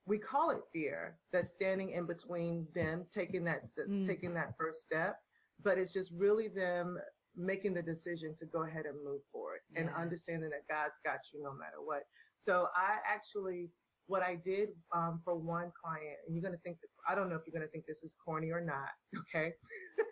we 0.05 0.17
call 0.17 0.49
it 0.49 0.61
fear 0.73 1.17
that's 1.31 1.51
standing 1.51 1.91
in 1.91 2.05
between 2.05 2.67
them 2.73 3.05
taking 3.11 3.43
that 3.43 3.63
st- 3.65 3.89
mm. 3.89 4.05
taking 4.05 4.33
that 4.33 4.53
first 4.59 4.81
step 4.81 5.17
but 5.63 5.77
it's 5.77 5.93
just 5.93 6.11
really 6.15 6.47
them 6.47 6.97
making 7.37 7.73
the 7.73 7.81
decision 7.81 8.35
to 8.35 8.45
go 8.45 8.63
ahead 8.63 8.85
and 8.85 8.95
move 9.05 9.21
forward 9.31 9.59
yes. 9.71 9.81
and 9.81 9.95
understanding 9.95 10.49
that 10.49 10.67
god's 10.69 10.99
got 11.05 11.19
you 11.33 11.41
no 11.41 11.53
matter 11.53 11.81
what 11.83 12.03
so 12.35 12.67
i 12.75 12.97
actually 13.07 13.69
what 14.11 14.21
i 14.21 14.35
did 14.35 14.69
um, 14.93 15.21
for 15.23 15.35
one 15.35 15.71
client 15.81 16.17
and 16.25 16.35
you're 16.35 16.43
going 16.43 16.53
to 16.53 16.59
think 16.59 16.77
i 17.07 17.15
don't 17.15 17.29
know 17.29 17.35
if 17.35 17.41
you're 17.45 17.57
going 17.57 17.65
to 17.65 17.71
think 17.71 17.85
this 17.85 18.03
is 18.03 18.15
corny 18.23 18.51
or 18.51 18.61
not 18.61 18.89
okay 19.19 19.53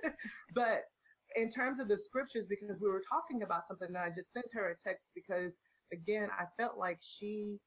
but 0.56 0.84
in 1.36 1.50
terms 1.50 1.80
of 1.80 1.88
the 1.88 1.98
scriptures 1.98 2.48
because 2.48 2.80
we 2.82 2.90
were 2.90 3.04
talking 3.08 3.44
about 3.44 3.68
something 3.68 3.90
and 3.90 3.98
i 3.98 4.10
just 4.10 4.34
sent 4.34 4.46
her 4.54 4.72
a 4.72 4.90
text 4.90 5.10
because 5.14 5.58
again 5.92 6.30
i 6.40 6.46
felt 6.58 6.78
like 6.78 6.98
she 7.02 7.60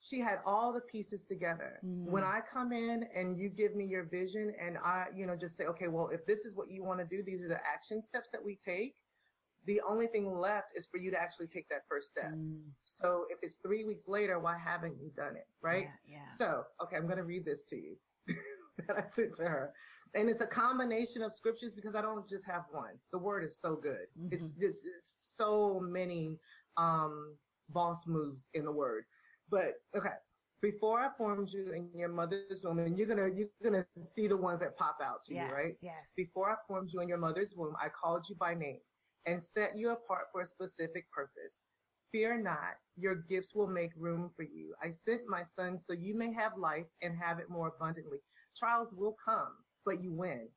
she 0.00 0.20
had 0.20 0.38
all 0.44 0.72
the 0.72 0.82
pieces 0.82 1.24
together. 1.24 1.80
Mm. 1.84 2.04
When 2.04 2.22
I 2.22 2.40
come 2.40 2.72
in 2.72 3.06
and 3.14 3.36
you 3.36 3.48
give 3.48 3.74
me 3.74 3.86
your 3.86 4.04
vision 4.04 4.52
and 4.62 4.78
I, 4.78 5.06
you 5.14 5.26
know, 5.26 5.34
just 5.34 5.56
say, 5.56 5.64
okay, 5.64 5.88
well, 5.88 6.08
if 6.08 6.24
this 6.26 6.44
is 6.44 6.54
what 6.54 6.70
you 6.70 6.84
want 6.84 7.00
to 7.00 7.06
do, 7.06 7.22
these 7.22 7.42
are 7.42 7.48
the 7.48 7.60
action 7.66 8.02
steps 8.02 8.30
that 8.30 8.44
we 8.44 8.56
take. 8.56 8.94
The 9.66 9.80
only 9.88 10.06
thing 10.06 10.30
left 10.30 10.68
is 10.74 10.86
for 10.86 10.98
you 10.98 11.10
to 11.10 11.20
actually 11.20 11.48
take 11.48 11.68
that 11.70 11.82
first 11.88 12.08
step. 12.08 12.32
Mm. 12.32 12.60
So 12.84 13.24
if 13.30 13.38
it's 13.42 13.56
three 13.56 13.84
weeks 13.84 14.08
later, 14.08 14.38
why 14.38 14.56
haven't 14.56 14.96
you 15.00 15.10
done 15.16 15.36
it? 15.36 15.46
Right. 15.60 15.88
Yeah. 16.06 16.18
yeah. 16.18 16.28
So, 16.36 16.64
okay, 16.82 16.96
I'm 16.96 17.06
going 17.06 17.18
to 17.18 17.24
read 17.24 17.44
this 17.44 17.64
to 17.64 17.76
you 17.76 17.96
that 18.86 18.96
I 18.96 19.02
sent 19.14 19.34
to 19.36 19.44
her. 19.44 19.72
And 20.14 20.30
it's 20.30 20.40
a 20.40 20.46
combination 20.46 21.22
of 21.22 21.32
scriptures 21.32 21.74
because 21.74 21.94
I 21.94 22.02
don't 22.02 22.28
just 22.28 22.46
have 22.46 22.64
one. 22.70 22.94
The 23.12 23.18
word 23.18 23.44
is 23.44 23.60
so 23.60 23.74
good. 23.74 24.06
Mm-hmm. 24.18 24.28
It's, 24.32 24.52
it's, 24.58 24.80
it's 24.84 25.34
so 25.36 25.80
many, 25.80 26.38
um, 26.76 27.36
boss 27.70 28.06
moves 28.06 28.48
in 28.54 28.64
the 28.64 28.72
word. 28.72 29.04
But 29.50 29.74
okay, 29.96 30.10
before 30.62 31.00
I 31.00 31.08
formed 31.16 31.50
you 31.52 31.72
in 31.72 31.88
your 31.98 32.08
mother's 32.08 32.62
womb, 32.64 32.78
and 32.78 32.98
you're 32.98 33.06
gonna 33.06 33.28
you're 33.34 33.48
gonna 33.62 33.86
see 34.00 34.26
the 34.26 34.36
ones 34.36 34.60
that 34.60 34.76
pop 34.76 34.98
out 35.02 35.22
to 35.24 35.34
yes, 35.34 35.48
you, 35.48 35.56
right? 35.56 35.74
Yes. 35.80 36.12
Before 36.16 36.50
I 36.50 36.56
formed 36.66 36.90
you 36.92 37.00
in 37.00 37.08
your 37.08 37.18
mother's 37.18 37.54
womb, 37.56 37.74
I 37.80 37.88
called 37.88 38.28
you 38.28 38.36
by 38.36 38.54
name 38.54 38.80
and 39.26 39.42
set 39.42 39.76
you 39.76 39.90
apart 39.90 40.26
for 40.32 40.40
a 40.40 40.46
specific 40.46 41.10
purpose. 41.10 41.64
Fear 42.12 42.42
not, 42.42 42.76
your 42.96 43.16
gifts 43.28 43.54
will 43.54 43.66
make 43.66 43.90
room 43.96 44.30
for 44.36 44.44
you. 44.44 44.74
I 44.82 44.90
sent 44.90 45.22
my 45.28 45.42
son 45.42 45.76
so 45.78 45.92
you 45.92 46.16
may 46.16 46.32
have 46.32 46.52
life 46.56 46.86
and 47.02 47.16
have 47.18 47.38
it 47.38 47.50
more 47.50 47.68
abundantly. 47.76 48.18
Trials 48.56 48.94
will 48.96 49.16
come, 49.22 49.52
but 49.84 50.02
you 50.02 50.12
win. 50.12 50.48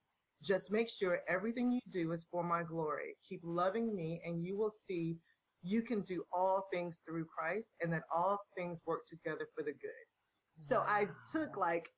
Just 0.41 0.71
make 0.71 0.89
sure 0.89 1.19
everything 1.27 1.71
you 1.71 1.81
do 1.89 2.11
is 2.11 2.27
for 2.31 2.43
my 2.43 2.63
glory. 2.63 3.15
Keep 3.27 3.41
loving 3.43 3.93
me 3.95 4.21
and 4.25 4.45
you 4.45 4.57
will 4.57 4.71
see 4.71 5.17
you 5.61 5.81
can 5.81 6.01
do 6.01 6.23
all 6.31 6.67
things 6.71 7.01
through 7.05 7.25
Christ 7.25 7.71
and 7.81 7.91
that 7.91 8.03
all 8.15 8.39
things 8.55 8.81
work 8.85 9.05
together 9.05 9.47
for 9.55 9.63
the 9.63 9.73
good. 9.73 10.61
So 10.61 10.83
I 10.85 11.07
took 11.31 11.57
like 11.57 11.89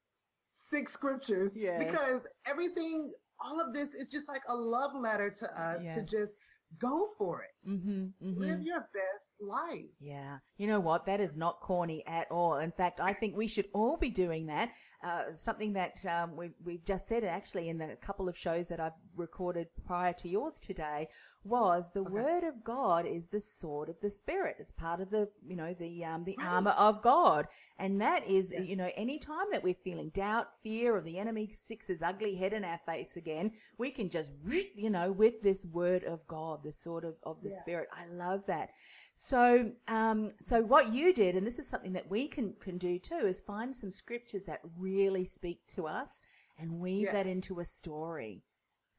six 0.53 0.93
scriptures 0.93 1.53
yes. 1.55 1.83
because 1.83 2.27
everything, 2.47 3.11
all 3.39 3.59
of 3.59 3.73
this 3.73 3.93
is 3.93 4.09
just 4.11 4.27
like 4.27 4.41
a 4.49 4.55
love 4.55 4.91
letter 4.95 5.29
to 5.29 5.61
us 5.61 5.83
yes. 5.83 5.95
to 5.95 6.03
just 6.03 6.35
go 6.79 7.09
for 7.17 7.43
it. 7.43 7.69
Mm-hmm, 7.69 8.05
mm-hmm. 8.23 8.41
Live 8.41 8.61
your 8.61 8.87
best 8.93 9.30
life. 9.41 9.89
Yeah. 9.99 10.37
You 10.57 10.67
know 10.67 10.79
what? 10.79 11.05
That 11.05 11.19
is 11.19 11.35
not 11.35 11.59
corny 11.59 12.05
at 12.05 12.29
all. 12.29 12.57
In 12.57 12.71
fact, 12.71 12.99
I 12.99 13.13
think 13.13 13.35
we 13.35 13.47
should 13.47 13.67
all 13.73 13.97
be 13.97 14.09
doing 14.09 14.45
that. 14.47 14.71
Uh, 15.03 15.31
something 15.31 15.73
that 15.73 16.05
um, 16.05 16.35
we, 16.35 16.51
we've 16.63 16.85
just 16.85 17.07
said 17.07 17.23
actually 17.23 17.69
in 17.69 17.81
a 17.81 17.95
couple 17.95 18.29
of 18.29 18.37
shows 18.37 18.67
that 18.67 18.79
I've 18.79 18.91
recorded 19.15 19.67
prior 19.85 20.13
to 20.13 20.29
yours 20.29 20.59
today 20.59 21.07
was 21.43 21.91
the 21.91 22.01
okay. 22.01 22.11
word 22.11 22.43
of 22.43 22.63
God 22.63 23.07
is 23.07 23.27
the 23.27 23.39
sword 23.39 23.89
of 23.89 23.99
the 23.99 24.09
spirit. 24.09 24.57
It's 24.59 24.71
part 24.71 25.01
of 25.01 25.09
the, 25.09 25.27
you 25.43 25.55
know, 25.55 25.73
the, 25.79 26.05
um, 26.05 26.23
the 26.23 26.35
right. 26.37 26.47
armor 26.47 26.71
of 26.71 27.01
God. 27.01 27.47
And 27.79 27.99
that 28.01 28.27
is, 28.27 28.53
yeah. 28.53 28.61
you 28.61 28.75
know, 28.75 28.89
any 28.95 29.17
time 29.17 29.47
that 29.51 29.63
we're 29.63 29.73
feeling 29.83 30.09
doubt, 30.09 30.49
fear 30.63 30.95
of 30.95 31.03
the 31.03 31.17
enemy 31.17 31.49
sticks 31.51 31.87
his 31.87 32.03
ugly 32.03 32.35
head 32.35 32.53
in 32.53 32.63
our 32.63 32.79
face 32.85 33.17
again, 33.17 33.51
we 33.79 33.89
can 33.89 34.09
just, 34.09 34.33
you 34.75 34.91
know, 34.91 35.11
with 35.11 35.41
this 35.41 35.65
word 35.65 36.03
of 36.03 36.25
God, 36.27 36.63
the 36.63 36.71
sword 36.71 37.03
of, 37.03 37.15
of 37.23 37.41
the 37.41 37.49
yeah. 37.49 37.59
spirit. 37.59 37.87
I 37.91 38.05
love 38.13 38.43
that. 38.47 38.69
So, 39.15 39.71
um, 39.87 40.31
so 40.43 40.61
what 40.61 40.93
you 40.93 41.13
did, 41.13 41.35
and 41.35 41.45
this 41.45 41.59
is 41.59 41.67
something 41.67 41.93
that 41.93 42.09
we 42.09 42.27
can, 42.27 42.53
can 42.59 42.77
do 42.77 42.97
too, 42.97 43.25
is 43.25 43.39
find 43.39 43.75
some 43.75 43.91
scriptures 43.91 44.43
that 44.45 44.61
really 44.77 45.25
speak 45.25 45.59
to 45.75 45.85
us 45.85 46.21
and 46.57 46.79
weave 46.79 47.05
yeah. 47.05 47.13
that 47.13 47.27
into 47.27 47.59
a 47.59 47.65
story. 47.65 48.43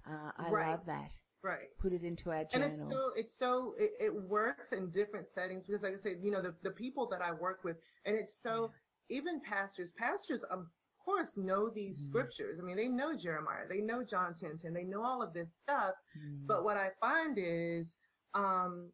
Uh, 0.09 0.31
I 0.37 0.51
right. 0.51 0.70
love 0.70 0.87
that. 0.87 1.18
Right. 1.42 1.68
Put 1.81 1.92
it 1.92 2.05
into 2.05 2.31
our 2.31 2.44
journal. 2.44 2.66
And 2.66 2.72
it's 2.72 2.88
so, 2.88 3.11
it's 3.16 3.35
so, 3.35 3.75
it, 3.79 3.90
it, 4.01 4.14
works 4.14 4.72
in 4.72 4.90
different 4.90 5.27
settings 5.27 5.66
because 5.66 5.83
like 5.83 5.94
I 5.94 5.96
said, 5.96 6.18
you 6.22 6.31
know, 6.31 6.40
the, 6.40 6.55
the 6.62 6.70
people 6.70 7.09
that 7.11 7.20
I 7.20 7.33
work 7.33 7.64
with, 7.64 7.79
and 8.05 8.16
it's 8.16 8.40
so, 8.40 8.70
yeah. 9.09 9.18
even 9.18 9.40
pastors, 9.40 9.92
pastors, 9.92 10.44
of 10.44 10.66
course, 11.05 11.37
know 11.37 11.68
these 11.68 12.01
mm. 12.01 12.07
scriptures. 12.07 12.61
I 12.61 12.62
mean, 12.62 12.77
they 12.77 12.88
know 12.88 13.16
Jeremiah, 13.16 13.66
they 13.68 13.81
know 13.81 14.05
John 14.05 14.35
10, 14.35 14.59
10, 14.59 14.72
they 14.72 14.85
know 14.85 15.03
all 15.05 15.20
of 15.20 15.33
this 15.33 15.53
stuff. 15.59 15.94
Mm. 16.16 16.46
But 16.46 16.64
what 16.64 16.77
I 16.77 16.90
find 17.01 17.37
is, 17.38 17.96
um, 18.35 18.90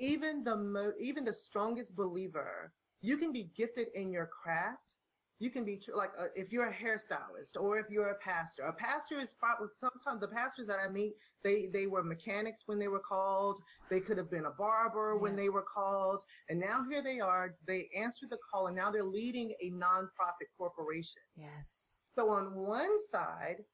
even 0.00 0.42
the 0.42 0.56
mo- 0.56 0.94
even 0.98 1.24
the 1.24 1.32
strongest 1.32 1.94
believer, 1.94 2.72
you 3.02 3.16
can 3.16 3.32
be 3.32 3.50
gifted 3.56 3.88
in 3.94 4.10
your 4.10 4.26
craft. 4.26 4.96
You 5.38 5.48
can 5.48 5.64
be 5.64 5.76
tr- 5.76 5.94
like 5.94 6.10
uh, 6.18 6.26
if 6.34 6.52
you're 6.52 6.68
a 6.68 6.74
hairstylist 6.74 7.58
or 7.58 7.78
if 7.78 7.86
you're 7.88 8.10
a 8.10 8.18
pastor. 8.18 8.64
A 8.64 8.72
pastor 8.72 9.18
is 9.18 9.32
probably 9.38 9.68
sometimes 9.74 10.20
the 10.20 10.28
pastors 10.28 10.66
that 10.66 10.78
I 10.84 10.90
meet 10.90 11.14
they 11.42 11.66
they 11.72 11.86
were 11.86 12.02
mechanics 12.02 12.64
when 12.66 12.78
they 12.78 12.88
were 12.88 13.00
called. 13.00 13.60
They 13.88 14.00
could 14.00 14.18
have 14.18 14.30
been 14.30 14.46
a 14.46 14.50
barber 14.50 15.14
yeah. 15.14 15.22
when 15.22 15.36
they 15.36 15.48
were 15.48 15.62
called, 15.62 16.22
and 16.48 16.60
now 16.60 16.84
here 16.88 17.02
they 17.02 17.20
are. 17.20 17.56
They 17.66 17.88
answered 17.98 18.30
the 18.30 18.38
call, 18.50 18.66
and 18.66 18.76
now 18.76 18.90
they're 18.90 19.02
leading 19.04 19.52
a 19.62 19.70
nonprofit 19.70 20.50
corporation. 20.58 21.22
Yes. 21.36 22.04
So 22.18 22.30
on 22.30 22.54
one 22.54 22.96
side, 23.10 23.64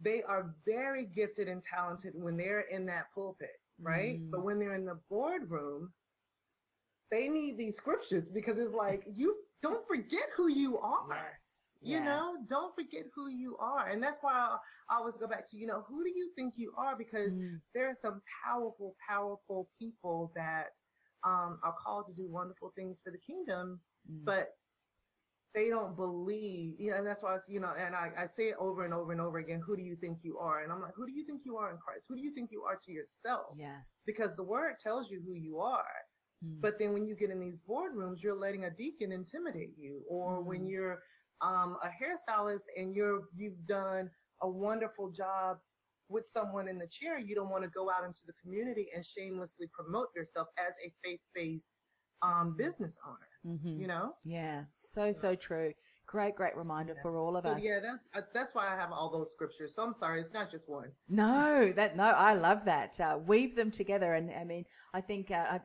they 0.00 0.22
are 0.22 0.54
very 0.66 1.06
gifted 1.06 1.48
and 1.48 1.62
talented 1.62 2.12
when 2.14 2.36
they're 2.36 2.66
in 2.70 2.84
that 2.86 3.06
pulpit 3.14 3.56
right? 3.80 4.20
Mm. 4.20 4.30
But 4.30 4.44
when 4.44 4.58
they're 4.58 4.74
in 4.74 4.84
the 4.84 4.98
boardroom, 5.10 5.92
they 7.10 7.28
need 7.28 7.58
these 7.58 7.76
scriptures 7.76 8.28
because 8.28 8.58
it's 8.58 8.74
like 8.74 9.04
you 9.12 9.36
don't 9.62 9.86
forget 9.86 10.26
who 10.36 10.48
you 10.48 10.78
are. 10.78 11.06
Yes. 11.10 11.42
You 11.82 11.98
yeah. 11.98 12.04
know, 12.04 12.36
don't 12.48 12.74
forget 12.74 13.04
who 13.14 13.28
you 13.28 13.56
are. 13.58 13.86
And 13.86 14.02
that's 14.02 14.18
why 14.20 14.32
I, 14.32 14.56
I, 14.90 14.98
always 14.98 15.16
go 15.16 15.28
back 15.28 15.48
to, 15.50 15.56
you 15.56 15.66
know, 15.66 15.84
who 15.86 16.02
do 16.02 16.10
you 16.10 16.30
think 16.36 16.54
you 16.56 16.72
are? 16.76 16.96
Because 16.96 17.36
mm. 17.36 17.60
there 17.74 17.88
are 17.88 17.94
some 17.94 18.22
powerful, 18.44 18.96
powerful 19.08 19.68
people 19.78 20.32
that 20.34 20.70
um, 21.24 21.60
are 21.62 21.74
called 21.74 22.08
to 22.08 22.14
do 22.14 22.26
wonderful 22.28 22.72
things 22.74 23.00
for 23.04 23.10
the 23.10 23.18
kingdom, 23.18 23.78
mm. 24.10 24.24
but 24.24 24.48
they 25.56 25.70
don't 25.70 25.96
believe, 25.96 26.74
you 26.78 26.90
know, 26.90 26.98
and 26.98 27.06
that's 27.06 27.22
why 27.22 27.34
it's, 27.34 27.48
you 27.48 27.58
know, 27.60 27.72
and 27.78 27.94
I, 27.94 28.10
I 28.16 28.26
say 28.26 28.48
it 28.48 28.56
over 28.60 28.84
and 28.84 28.92
over 28.92 29.10
and 29.12 29.20
over 29.22 29.38
again, 29.38 29.62
who 29.66 29.74
do 29.74 29.82
you 29.82 29.96
think 29.96 30.18
you 30.22 30.36
are? 30.38 30.62
And 30.62 30.70
I'm 30.70 30.82
like, 30.82 30.92
who 30.94 31.06
do 31.06 31.12
you 31.12 31.24
think 31.24 31.42
you 31.46 31.56
are 31.56 31.70
in 31.70 31.78
Christ? 31.78 32.04
Who 32.10 32.14
do 32.14 32.20
you 32.20 32.34
think 32.34 32.50
you 32.52 32.62
are 32.64 32.76
to 32.76 32.92
yourself? 32.92 33.56
Yes. 33.56 34.02
Because 34.06 34.36
the 34.36 34.42
word 34.42 34.74
tells 34.78 35.10
you 35.10 35.22
who 35.26 35.32
you 35.32 35.58
are. 35.58 35.96
Mm. 36.44 36.60
But 36.60 36.78
then 36.78 36.92
when 36.92 37.06
you 37.06 37.16
get 37.16 37.30
in 37.30 37.40
these 37.40 37.62
boardrooms, 37.66 38.22
you're 38.22 38.38
letting 38.38 38.66
a 38.66 38.70
deacon 38.70 39.12
intimidate 39.12 39.72
you. 39.78 40.02
Or 40.10 40.42
mm. 40.42 40.44
when 40.44 40.60
hmm. 40.60 40.68
you're 40.68 40.98
um, 41.40 41.78
a 41.82 41.88
hairstylist 41.88 42.64
and 42.76 42.94
you're, 42.94 43.22
you've 43.34 43.64
done 43.66 44.10
a 44.42 44.48
wonderful 44.48 45.10
job 45.10 45.56
with 46.10 46.28
someone 46.28 46.68
in 46.68 46.78
the 46.78 46.86
chair, 46.86 47.18
you 47.18 47.34
don't 47.34 47.48
want 47.48 47.64
to 47.64 47.70
go 47.70 47.90
out 47.90 48.04
into 48.04 48.20
the 48.26 48.34
community 48.42 48.88
and 48.94 49.04
shamelessly 49.04 49.68
promote 49.72 50.08
yourself 50.14 50.48
as 50.58 50.74
a 50.84 50.92
faith-based 51.02 51.72
um, 52.22 52.56
business 52.58 52.98
owner. 53.06 53.26
Mm-hmm. 53.46 53.80
You 53.80 53.86
know? 53.86 54.14
Yeah, 54.24 54.64
so 54.72 55.12
so 55.12 55.34
true. 55.34 55.72
Great, 56.06 56.36
great 56.36 56.56
reminder 56.56 56.92
yeah. 56.94 57.02
for 57.02 57.16
all 57.18 57.36
of 57.36 57.44
us. 57.46 57.60
Yeah, 57.64 57.80
that's 57.80 58.04
uh, 58.14 58.20
that's 58.32 58.54
why 58.54 58.64
I 58.72 58.76
have 58.76 58.92
all 58.92 59.10
those 59.10 59.32
scriptures. 59.32 59.74
So 59.74 59.82
I'm 59.82 59.92
sorry, 59.92 60.20
it's 60.20 60.32
not 60.32 60.48
just 60.48 60.68
one. 60.68 60.92
No, 61.08 61.72
that 61.74 61.96
no, 61.96 62.04
I 62.04 62.34
love 62.34 62.64
that. 62.66 62.98
Uh, 63.00 63.18
weave 63.26 63.56
them 63.56 63.72
together, 63.72 64.14
and 64.14 64.30
I 64.30 64.44
mean, 64.44 64.64
I 64.94 65.00
think 65.00 65.32
uh, 65.32 65.58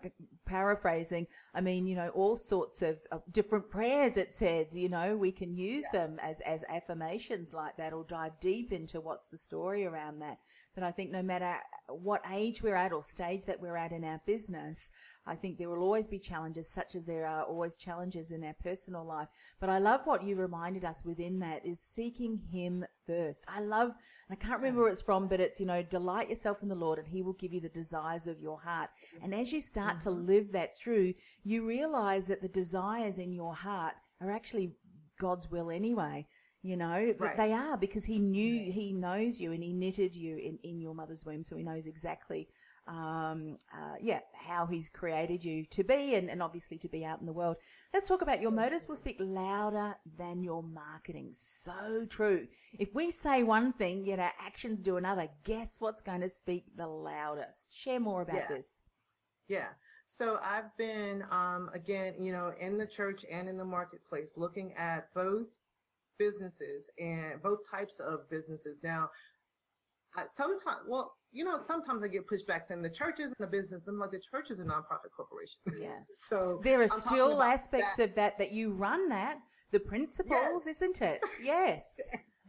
paraphrasing. 0.46 1.28
I 1.54 1.62
mean, 1.62 1.86
you 1.86 1.96
know, 1.96 2.10
all 2.10 2.36
sorts 2.36 2.82
of, 2.82 2.98
of, 3.12 3.22
different 3.32 3.70
prayers. 3.70 4.18
It 4.18 4.34
says, 4.34 4.76
you 4.76 4.90
know, 4.90 5.16
we 5.16 5.32
can 5.32 5.56
use 5.56 5.86
yeah. 5.94 6.08
them 6.08 6.20
as 6.24 6.40
as 6.42 6.66
affirmations 6.70 7.54
like 7.54 7.78
that, 7.78 7.94
or 7.94 8.04
dive 8.04 8.40
deep 8.40 8.74
into 8.74 9.00
what's 9.00 9.28
the 9.28 9.38
story 9.38 9.86
around 9.86 10.20
that. 10.20 10.40
But 10.74 10.84
I 10.84 10.90
think 10.90 11.12
no 11.12 11.22
matter 11.22 11.56
what 11.88 12.26
age 12.34 12.64
we're 12.64 12.76
at 12.76 12.94
or 12.94 13.04
stage 13.04 13.46
that 13.46 13.62
we're 13.62 13.78
at 13.78 13.92
in 13.92 14.04
our 14.04 14.22
business, 14.26 14.92
I 15.26 15.36
think 15.36 15.58
there 15.58 15.70
will 15.70 15.84
always 15.84 16.08
be 16.08 16.20
challenges, 16.20 16.68
such 16.68 16.96
as 16.96 17.06
there 17.06 17.28
are 17.28 17.44
always 17.44 17.76
challenges 17.76 18.32
in 18.32 18.44
our 18.44 18.56
personal 18.64 19.06
life. 19.06 19.28
But 19.60 19.70
I 19.70 19.78
love 19.78 20.02
what 20.06 20.24
you 20.24 20.31
reminded 20.34 20.86
us 20.86 21.04
within 21.06 21.40
that 21.40 21.66
is 21.66 21.80
seeking 21.80 22.38
Him 22.52 22.86
first. 23.06 23.46
I 23.48 23.62
love, 23.62 23.92
I 24.30 24.36
can't 24.36 24.60
remember 24.60 24.82
where 24.82 24.92
it's 24.92 25.02
from, 25.02 25.28
but 25.28 25.40
it's, 25.40 25.60
you 25.60 25.66
know, 25.66 25.84
delight 25.84 26.30
yourself 26.30 26.62
in 26.62 26.70
the 26.70 26.76
Lord 26.76 27.00
and 27.00 27.08
He 27.08 27.22
will 27.22 27.34
give 27.34 27.54
you 27.54 27.62
the 27.62 27.70
desires 27.70 28.28
of 28.28 28.40
your 28.40 28.60
heart. 28.60 28.90
And 29.24 29.34
as 29.34 29.52
you 29.52 29.62
start 29.62 29.98
mm-hmm. 29.98 30.10
to 30.10 30.12
live 30.12 30.52
that 30.52 30.76
through, 30.76 31.14
you 31.44 31.66
realize 31.66 32.28
that 32.28 32.42
the 32.42 32.50
desires 32.50 33.18
in 33.18 33.32
your 33.32 33.54
heart 33.54 33.94
are 34.22 34.32
actually 34.32 34.76
God's 35.20 35.50
will 35.50 35.70
anyway. 35.70 36.28
You 36.64 36.78
know, 36.78 37.14
Right. 37.18 37.36
they 37.38 37.54
are 37.54 37.76
because 37.76 38.06
he 38.06 38.20
knew, 38.20 38.72
he 38.72 38.94
knows 38.94 39.40
you 39.40 39.52
and 39.52 39.64
he 39.64 39.74
knitted 39.74 40.16
you 40.16 40.38
in, 40.38 40.60
in 40.64 40.80
your 40.80 40.94
mother's 40.94 41.26
womb. 41.26 41.42
So 41.42 41.56
he 41.58 41.64
knows 41.64 41.88
exactly, 41.88 42.48
um, 42.88 43.58
uh, 43.74 43.96
yeah, 44.00 44.20
how 44.34 44.68
he's 44.68 44.88
created 44.88 45.44
you 45.44 45.66
to 45.66 45.84
be 45.84 46.14
and, 46.14 46.30
and 46.30 46.44
obviously 46.44 46.78
to 46.78 46.88
be 46.88 47.04
out 47.04 47.20
in 47.20 47.26
the 47.26 47.34
world. 47.34 47.58
Let's 47.96 48.08
talk 48.08 48.22
about 48.22 48.42
your 48.42 48.52
motives 48.52 48.88
will 48.88 48.96
speak 48.96 49.18
louder 49.20 49.96
than 50.20 50.44
your 50.44 50.62
marketing. 50.62 51.30
So 51.34 52.06
true. 52.08 52.48
If 52.78 52.94
we 52.94 53.10
say 53.10 53.42
one 53.42 53.74
thing, 53.74 54.06
yet 54.06 54.20
our 54.20 54.34
actions 54.40 54.84
do 54.84 54.98
another, 54.98 55.30
guess 55.44 55.82
what's 55.82 56.04
going 56.04 56.22
to 56.22 56.30
speak 56.30 56.66
the 56.76 56.86
loudest? 56.88 57.74
Share 57.74 58.00
more 58.00 58.22
about 58.22 58.36
Yeah. 58.36 58.48
this. 58.50 58.68
Yeah. 59.48 59.70
So 60.06 60.40
I've 60.44 60.76
been, 60.78 61.24
um, 61.32 61.72
again, 61.74 62.16
you 62.20 62.32
know, 62.32 62.54
in 62.60 62.78
the 62.78 62.86
church 62.86 63.26
and 63.32 63.50
in 63.50 63.58
the 63.58 63.66
marketplace, 63.66 64.38
looking 64.38 64.74
at 64.74 65.12
both 65.16 65.48
businesses 66.26 66.88
and 67.00 67.42
both 67.42 67.60
types 67.70 68.00
of 68.00 68.30
businesses. 68.30 68.80
Now, 68.84 69.10
I, 70.16 70.24
sometimes, 70.36 70.82
well, 70.88 71.14
you 71.32 71.44
know, 71.46 71.58
sometimes 71.66 72.04
I 72.04 72.10
get 72.10 72.28
pushbacks 72.28 72.66
saying 72.66 72.82
the 72.84 72.90
church 72.90 73.20
isn't 73.20 73.40
a 73.42 73.48
business. 73.48 73.88
I'm 73.88 73.98
like, 73.98 74.12
the 74.12 74.20
church 74.20 74.52
is 74.52 74.60
a 74.60 74.64
nonprofit 74.66 75.12
corporation. 75.16 75.60
Yeah. 75.82 76.00
so 76.10 76.60
There 76.64 76.80
are 76.82 76.84
I'm 76.84 77.00
still 77.00 77.42
aspects 77.42 77.96
that. 77.98 78.10
of 78.10 78.16
that 78.16 78.38
that 78.38 78.52
you 78.52 78.72
run 78.74 79.10
that, 79.10 79.40
the 79.72 79.80
principles, 79.80 80.68
isn't 80.68 81.02
it? 81.02 81.22
Yes. 81.44 81.86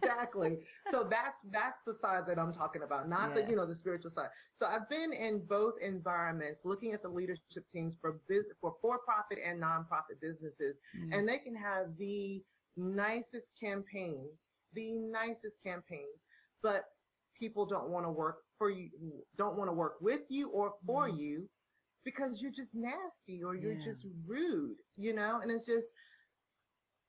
exactly. 0.03 0.59
So 0.91 1.05
that's 1.09 1.41
that's 1.53 1.79
the 1.87 1.95
side 1.95 2.25
that 2.27 2.39
I'm 2.39 2.53
talking 2.53 2.83
about, 2.83 3.09
not 3.09 3.29
Yeah. 3.31 3.43
the 3.43 3.51
you 3.51 3.57
know 3.57 3.65
the 3.67 3.77
spiritual 3.77 4.11
side. 4.11 4.31
So 4.53 4.67
I've 4.67 4.89
been 4.91 5.13
in 5.13 5.47
both 5.49 5.75
environments, 5.81 6.65
looking 6.65 6.93
at 6.93 7.01
the 7.03 7.09
leadership 7.09 7.65
teams 7.71 7.97
for 8.01 8.21
business 8.29 8.57
for 8.61 8.75
for-profit 8.83 9.39
and 9.47 9.63
nonprofit 9.63 10.19
businesses, 10.21 10.75
Mm. 10.99 11.15
and 11.15 11.29
they 11.29 11.39
can 11.39 11.55
have 11.55 11.97
the 11.97 12.43
nicest 12.77 13.53
campaigns, 13.59 14.53
the 14.75 14.93
nicest 14.93 15.63
campaigns, 15.63 16.27
but 16.63 16.85
people 17.39 17.67
don't 17.67 17.91
want 17.91 18.07
to 18.07 18.11
work 18.11 18.39
for 18.59 18.71
you, 18.71 18.91
don't 19.37 19.57
want 19.59 19.69
to 19.69 19.73
work 19.75 19.97
with 20.01 20.23
you 20.29 20.49
or 20.51 20.75
for 20.87 21.09
Mm. 21.09 21.19
you 21.19 21.51
because 22.05 22.41
you're 22.43 22.51
just 22.53 22.75
nasty 22.75 23.43
or 23.43 23.55
you're 23.55 23.73
Yeah. 23.75 23.85
just 23.85 24.07
rude, 24.27 24.77
you 24.97 25.13
know? 25.13 25.41
And 25.41 25.51
it's 25.51 25.67
just, 25.67 25.93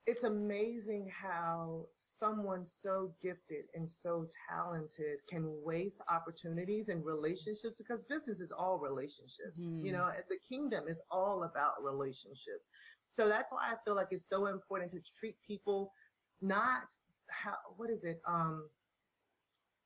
it's 0.06 0.24
amazing 0.24 1.10
how 1.10 1.86
someone 1.98 2.66
so 2.66 3.14
gifted 3.22 3.66
and 3.74 3.90
so 3.90 4.28
talented 4.50 5.20
can 5.30 5.46
waste 5.64 6.02
opportunities 6.10 6.90
and 6.90 7.06
relationships 7.06 7.78
because 7.78 8.04
business 8.04 8.42
is 8.42 8.52
all 8.52 8.78
relationships. 8.80 9.62
Mhm. 9.62 9.86
You 9.86 9.92
know, 9.94 10.12
the 10.30 10.38
kingdom 10.38 10.88
is 10.90 11.02
all 11.10 11.44
about 11.44 11.82
relationships. 11.82 12.70
So 13.08 13.30
that's 13.30 13.52
why 13.52 13.72
I 13.72 13.78
feel 13.86 13.96
like 13.96 14.10
it's 14.12 14.26
so 14.26 14.48
important 14.48 14.92
to 14.92 15.00
treat 15.00 15.42
people 15.42 15.94
not 16.42 16.96
how 17.30 17.56
what 17.78 17.90
is 17.90 18.04
it? 18.04 18.22
Um 18.26 18.70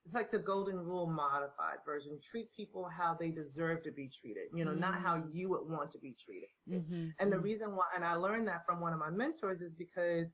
it's 0.07 0.15
like 0.15 0.31
the 0.31 0.39
golden 0.39 0.77
rule 0.77 1.05
modified 1.05 1.79
version. 1.85 2.17
Treat 2.23 2.49
people 2.55 2.87
how 2.87 3.17
they 3.19 3.29
deserve 3.29 3.81
to 3.81 3.91
be 3.91 4.07
treated, 4.09 4.47
you 4.53 4.63
know, 4.63 4.71
not 4.71 4.95
how 4.95 5.17
Mm. 5.17 5.35
you 5.35 5.49
would 5.49 5.67
want 5.67 5.91
to 5.91 5.99
be 5.99 6.13
treated. 6.13 6.49
Mhm, 6.65 7.13
And 7.19 7.29
the 7.29 7.35
mhm. 7.35 7.43
reason 7.43 7.75
why, 7.75 7.87
and 7.93 8.05
I 8.05 8.13
learned 8.13 8.47
that 8.47 8.65
from 8.65 8.79
one 8.79 8.93
of 8.93 8.99
my 8.99 9.09
mentors, 9.09 9.61
is 9.61 9.75
because 9.75 10.33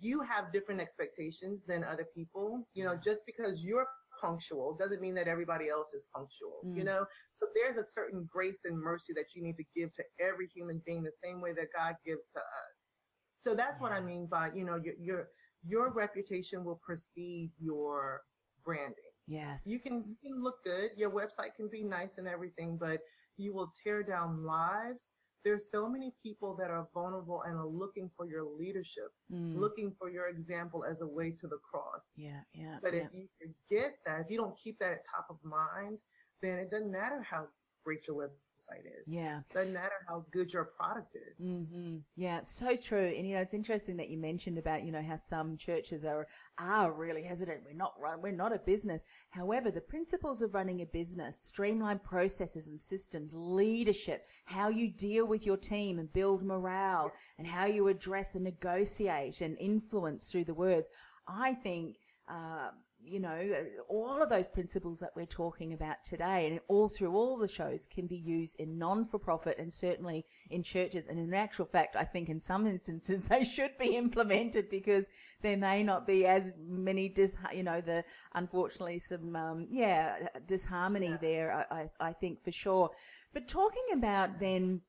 you 0.00 0.22
have 0.22 0.52
different 0.52 0.80
expectations 0.80 1.64
than 1.64 1.84
other 1.84 2.04
people. 2.04 2.66
You 2.74 2.84
know, 2.84 2.96
just 2.96 3.24
because 3.26 3.62
you're 3.62 3.86
punctual 4.20 4.74
doesn't 4.74 5.00
mean 5.00 5.14
that 5.14 5.28
everybody 5.28 5.68
else 5.68 5.94
is 5.94 6.06
punctual, 6.12 6.66
you 6.74 6.82
Mm. 6.82 6.86
know? 6.86 7.06
So 7.30 7.46
there's 7.54 7.76
a 7.76 7.84
certain 7.84 8.24
grace 8.24 8.64
and 8.64 8.76
mercy 8.76 9.12
that 9.12 9.36
you 9.36 9.42
need 9.42 9.56
to 9.58 9.64
give 9.76 9.92
to 9.92 10.04
every 10.18 10.48
human 10.48 10.82
being 10.84 11.04
the 11.04 11.12
same 11.12 11.40
way 11.40 11.52
that 11.52 11.72
God 11.72 11.94
gives 12.04 12.28
to 12.30 12.40
us. 12.40 12.92
So 13.36 13.54
that's 13.54 13.80
what 13.80 13.92
I 13.92 14.00
mean 14.00 14.26
by, 14.26 14.50
you 14.52 14.64
know, 14.64 14.76
your, 14.76 14.94
your, 14.98 15.28
your 15.64 15.90
reputation 15.92 16.64
will 16.64 16.80
precede 16.84 17.52
your 17.58 18.22
branding. 18.64 18.94
Yes. 19.26 19.62
You 19.66 19.78
can, 19.78 20.02
you 20.06 20.16
can 20.22 20.42
look 20.42 20.64
good. 20.64 20.90
Your 20.96 21.10
website 21.10 21.54
can 21.54 21.68
be 21.68 21.84
nice 21.84 22.18
and 22.18 22.26
everything, 22.26 22.76
but 22.76 23.00
you 23.36 23.54
will 23.54 23.72
tear 23.82 24.02
down 24.02 24.44
lives. 24.44 25.10
There's 25.44 25.70
so 25.70 25.88
many 25.88 26.12
people 26.22 26.54
that 26.56 26.70
are 26.70 26.86
vulnerable 26.92 27.42
and 27.46 27.56
are 27.56 27.66
looking 27.66 28.10
for 28.16 28.26
your 28.26 28.44
leadership, 28.44 29.10
Mm. 29.32 29.56
looking 29.56 29.92
for 29.98 30.10
your 30.10 30.28
example 30.28 30.84
as 30.84 31.00
a 31.00 31.06
way 31.06 31.30
to 31.30 31.46
the 31.46 31.56
cross. 31.58 32.12
Yeah, 32.16 32.40
yeah. 32.52 32.78
But 32.82 32.92
yeah. 32.94 33.04
if 33.04 33.14
you 33.14 33.28
forget 33.40 33.96
that, 34.04 34.20
if 34.22 34.30
you 34.30 34.36
don't 34.36 34.56
keep 34.58 34.78
that 34.80 34.92
at 34.92 35.04
top 35.06 35.26
of 35.30 35.38
mind, 35.42 36.00
then 36.42 36.58
it 36.58 36.70
doesn't 36.70 36.90
matter 36.90 37.22
how 37.22 37.46
great 37.84 38.06
your 38.06 38.16
website 38.16 38.84
is. 39.00 39.08
yeah. 39.08 39.40
Doesn't 39.52 39.72
matter 39.72 39.92
how 40.06 40.24
good 40.30 40.52
your 40.52 40.64
product 40.64 41.16
is. 41.16 41.38
hmm 41.38 41.98
Yeah, 42.16 42.42
so 42.42 42.76
true. 42.76 43.06
And 43.16 43.26
you 43.26 43.34
know, 43.34 43.40
it's 43.40 43.54
interesting 43.54 43.96
that 43.96 44.10
you 44.10 44.18
mentioned 44.18 44.58
about 44.58 44.84
you 44.84 44.92
know 44.92 45.02
how 45.02 45.16
some 45.16 45.56
churches 45.56 46.04
are 46.04 46.26
are 46.58 46.92
really 46.92 47.22
hesitant. 47.22 47.62
We're 47.64 47.72
not 47.72 47.94
run. 47.98 48.20
We're 48.20 48.32
not 48.32 48.54
a 48.54 48.58
business. 48.58 49.02
However, 49.30 49.70
the 49.70 49.80
principles 49.80 50.42
of 50.42 50.54
running 50.54 50.82
a 50.82 50.86
business, 50.86 51.40
streamlined 51.42 52.02
processes 52.02 52.68
and 52.68 52.80
systems, 52.80 53.32
leadership, 53.34 54.26
how 54.44 54.68
you 54.68 54.90
deal 54.90 55.26
with 55.26 55.46
your 55.46 55.56
team 55.56 55.98
and 55.98 56.12
build 56.12 56.42
morale, 56.42 57.12
and 57.38 57.46
how 57.46 57.64
you 57.64 57.88
address 57.88 58.34
and 58.34 58.44
negotiate 58.44 59.40
and 59.40 59.56
influence 59.58 60.30
through 60.30 60.44
the 60.44 60.54
words. 60.54 60.88
I 61.26 61.54
think. 61.54 61.96
Uh, 62.28 62.70
you 63.04 63.20
know, 63.20 63.66
all 63.88 64.22
of 64.22 64.28
those 64.28 64.48
principles 64.48 65.00
that 65.00 65.10
we're 65.16 65.26
talking 65.26 65.72
about 65.72 66.04
today 66.04 66.46
and 66.48 66.60
all 66.68 66.88
through 66.88 67.12
all 67.12 67.36
the 67.36 67.48
shows 67.48 67.86
can 67.86 68.06
be 68.06 68.16
used 68.16 68.58
in 68.60 68.78
non-for-profit 68.78 69.58
and 69.58 69.72
certainly 69.72 70.24
in 70.50 70.62
churches. 70.62 71.06
And 71.08 71.18
in 71.18 71.34
actual 71.34 71.66
fact, 71.66 71.96
I 71.96 72.04
think 72.04 72.28
in 72.28 72.38
some 72.38 72.66
instances 72.66 73.22
they 73.28 73.44
should 73.44 73.76
be 73.78 73.96
implemented 73.96 74.70
because 74.70 75.08
there 75.42 75.56
may 75.56 75.82
not 75.82 76.06
be 76.06 76.26
as 76.26 76.52
many 76.58 77.08
dis, 77.08 77.36
you 77.54 77.62
know, 77.62 77.80
the, 77.80 78.04
unfortunately 78.34 78.98
some, 78.98 79.34
um, 79.34 79.66
yeah, 79.70 80.28
disharmony 80.46 81.16
there, 81.20 81.66
I, 81.70 81.80
I, 82.00 82.08
I 82.08 82.12
think 82.12 82.44
for 82.44 82.52
sure. 82.52 82.90
But 83.32 83.48
talking 83.48 83.86
about 83.92 84.38
then, 84.38 84.82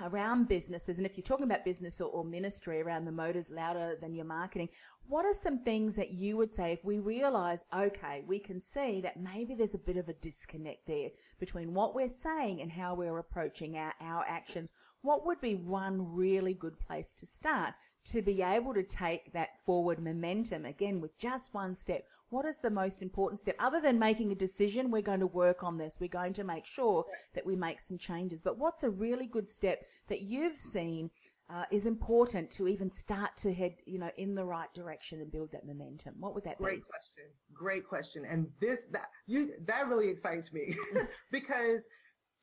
around 0.00 0.48
businesses, 0.48 0.98
and 0.98 1.06
if 1.06 1.16
you're 1.16 1.22
talking 1.22 1.44
about 1.44 1.64
business 1.64 2.00
or, 2.00 2.08
or 2.10 2.24
ministry 2.24 2.80
around 2.80 3.04
the 3.04 3.12
motives 3.12 3.50
louder 3.50 3.96
than 4.00 4.14
your 4.14 4.24
marketing, 4.24 4.68
what 5.08 5.26
are 5.26 5.32
some 5.32 5.58
things 5.58 5.96
that 5.96 6.12
you 6.12 6.36
would 6.36 6.52
say 6.52 6.72
if 6.72 6.84
we 6.84 6.98
realize, 6.98 7.64
okay, 7.74 8.22
we 8.26 8.38
can 8.38 8.60
see 8.60 9.00
that 9.02 9.20
maybe 9.20 9.54
there's 9.54 9.74
a 9.74 9.78
bit 9.78 9.96
of 9.96 10.08
a 10.08 10.14
disconnect 10.14 10.86
there 10.86 11.10
between 11.38 11.74
what 11.74 11.94
we're 11.94 12.08
saying 12.08 12.62
and 12.62 12.72
how 12.72 12.94
we're 12.94 13.18
approaching 13.18 13.76
our, 13.76 13.92
our 14.00 14.24
actions? 14.26 14.72
What 15.02 15.26
would 15.26 15.40
be 15.40 15.54
one 15.54 16.14
really 16.14 16.54
good 16.54 16.78
place 16.78 17.12
to 17.14 17.26
start 17.26 17.74
to 18.04 18.22
be 18.22 18.42
able 18.42 18.74
to 18.74 18.82
take 18.82 19.32
that 19.32 19.50
forward 19.64 19.98
momentum 19.98 20.64
again 20.64 21.00
with 21.00 21.16
just 21.18 21.52
one 21.52 21.76
step? 21.76 22.04
What 22.30 22.46
is 22.46 22.58
the 22.58 22.70
most 22.70 23.02
important 23.02 23.40
step? 23.40 23.56
Other 23.58 23.80
than 23.80 23.98
making 23.98 24.32
a 24.32 24.36
decision, 24.36 24.90
we're 24.90 25.02
going 25.02 25.20
to 25.20 25.26
work 25.26 25.62
on 25.62 25.76
this. 25.76 25.98
We're 26.00 26.08
going 26.08 26.32
to 26.34 26.44
make 26.44 26.66
sure 26.66 27.04
that 27.34 27.44
we 27.44 27.56
make 27.56 27.80
some 27.80 27.98
changes. 27.98 28.40
But 28.40 28.58
what's 28.58 28.84
a 28.84 28.90
really 28.90 29.26
good 29.26 29.48
step 29.48 29.84
that 30.08 30.22
you've 30.22 30.56
seen 30.56 31.10
uh, 31.52 31.64
is 31.70 31.86
important 31.86 32.50
to 32.50 32.66
even 32.66 32.90
start 32.90 33.36
to 33.36 33.52
head, 33.52 33.74
you 33.84 33.98
know, 33.98 34.10
in 34.16 34.34
the 34.34 34.44
right 34.44 34.72
direction 34.74 35.20
and 35.20 35.30
build 35.30 35.52
that 35.52 35.66
momentum? 35.66 36.14
What 36.18 36.34
would 36.34 36.44
that 36.44 36.58
Great 36.58 36.76
be? 36.76 36.76
Great 36.76 36.88
question. 36.88 37.24
Great 37.52 37.86
question. 37.86 38.24
And 38.24 38.48
this 38.60 38.86
that 38.92 39.06
you 39.26 39.52
that 39.66 39.88
really 39.88 40.08
excites 40.08 40.52
me 40.52 40.74
because 41.30 41.82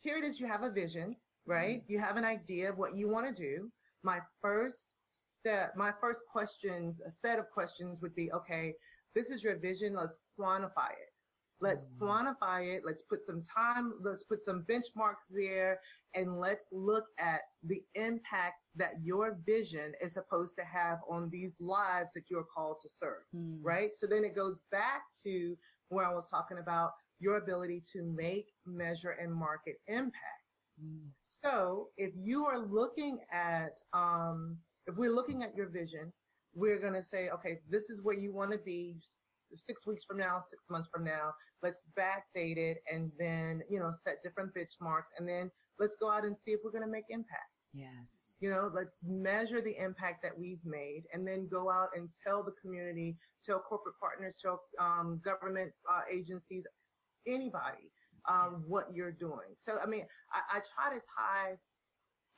here 0.01 0.17
it 0.17 0.23
is 0.23 0.39
you 0.39 0.47
have 0.47 0.63
a 0.63 0.69
vision, 0.69 1.15
right? 1.45 1.81
You 1.87 1.99
have 1.99 2.17
an 2.17 2.25
idea 2.25 2.69
of 2.69 2.77
what 2.77 2.95
you 2.95 3.09
want 3.09 3.33
to 3.35 3.43
do. 3.43 3.71
My 4.03 4.19
first 4.41 4.95
step, 5.11 5.73
my 5.75 5.91
first 5.99 6.21
questions, 6.31 7.01
a 7.01 7.11
set 7.11 7.39
of 7.39 7.49
questions 7.49 8.01
would 8.01 8.15
be, 8.15 8.31
okay, 8.31 8.73
this 9.15 9.29
is 9.29 9.43
your 9.43 9.57
vision, 9.57 9.95
let's 9.95 10.17
quantify 10.39 10.91
it. 10.91 11.08
Let's 11.61 11.85
quantify 11.99 12.67
it. 12.75 12.83
Let's 12.85 13.01
put 13.01 13.25
some 13.25 13.41
time, 13.43 13.93
let's 14.01 14.23
put 14.23 14.43
some 14.43 14.63
benchmarks 14.63 15.27
there 15.33 15.79
and 16.15 16.39
let's 16.39 16.69
look 16.71 17.05
at 17.19 17.41
the 17.63 17.83
impact 17.95 18.55
that 18.75 18.93
your 19.03 19.37
vision 19.45 19.93
is 20.01 20.13
supposed 20.13 20.55
to 20.57 20.63
have 20.63 20.99
on 21.09 21.29
these 21.29 21.59
lives 21.59 22.13
that 22.13 22.29
you're 22.29 22.45
called 22.45 22.79
to 22.81 22.89
serve 22.89 23.23
Mm. 23.35 23.59
right? 23.61 23.93
So 23.93 24.07
then 24.07 24.23
it 24.23 24.35
goes 24.35 24.63
back 24.71 25.03
to 25.23 25.57
where 25.89 26.05
I 26.05 26.13
was 26.13 26.29
talking 26.29 26.59
about 26.59 26.91
your 27.19 27.37
ability 27.37 27.83
to 27.91 28.03
make, 28.03 28.53
measure, 28.65 29.11
and 29.11 29.33
market 29.33 29.81
impact. 29.87 30.61
Mm. 30.81 31.09
So 31.23 31.89
if 31.97 32.11
you 32.15 32.45
are 32.45 32.59
looking 32.59 33.19
at, 33.31 33.81
um, 33.93 34.57
if 34.87 34.95
we're 34.95 35.11
looking 35.11 35.43
at 35.43 35.55
your 35.55 35.67
vision, 35.67 36.13
we're 36.55 36.79
going 36.79 36.93
to 36.93 37.03
say, 37.03 37.29
okay, 37.29 37.59
this 37.69 37.89
is 37.89 38.01
where 38.01 38.15
you 38.17 38.31
want 38.33 38.51
to 38.51 38.57
be 38.57 38.97
six 39.55 39.85
weeks 39.85 40.05
from 40.05 40.17
now, 40.17 40.39
six 40.39 40.69
months 40.69 40.89
from 40.93 41.03
now. 41.03 41.33
Let's 41.61 41.83
backdate 41.97 42.57
it 42.57 42.79
and 42.91 43.11
then, 43.17 43.61
you 43.69 43.79
know, 43.79 43.91
set 43.91 44.23
different 44.23 44.53
benchmarks 44.53 45.09
and 45.17 45.27
then 45.27 45.51
let's 45.79 45.95
go 45.95 46.11
out 46.11 46.25
and 46.25 46.35
see 46.35 46.51
if 46.51 46.59
we're 46.63 46.71
going 46.71 46.83
to 46.83 46.91
make 46.91 47.05
impact. 47.09 47.51
Yes. 47.73 48.37
You 48.39 48.49
know, 48.49 48.71
let's 48.73 49.01
measure 49.05 49.61
the 49.61 49.77
impact 49.77 50.23
that 50.23 50.37
we've 50.37 50.63
made 50.65 51.03
and 51.13 51.27
then 51.27 51.47
go 51.51 51.69
out 51.69 51.89
and 51.95 52.09
tell 52.25 52.43
the 52.43 52.53
community, 52.61 53.17
tell 53.43 53.59
corporate 53.59 53.95
partners, 53.99 54.39
tell 54.41 54.61
um, 54.79 55.21
government 55.23 55.71
uh, 55.91 56.01
agencies, 56.11 56.65
anybody, 57.27 57.91
um, 58.27 58.63
what 58.67 58.85
you're 58.93 59.11
doing. 59.11 59.53
So, 59.55 59.77
I 59.83 59.87
mean, 59.87 60.05
I, 60.33 60.57
I 60.57 60.59
try 60.59 60.95
to 60.95 61.01
tie 61.17 61.57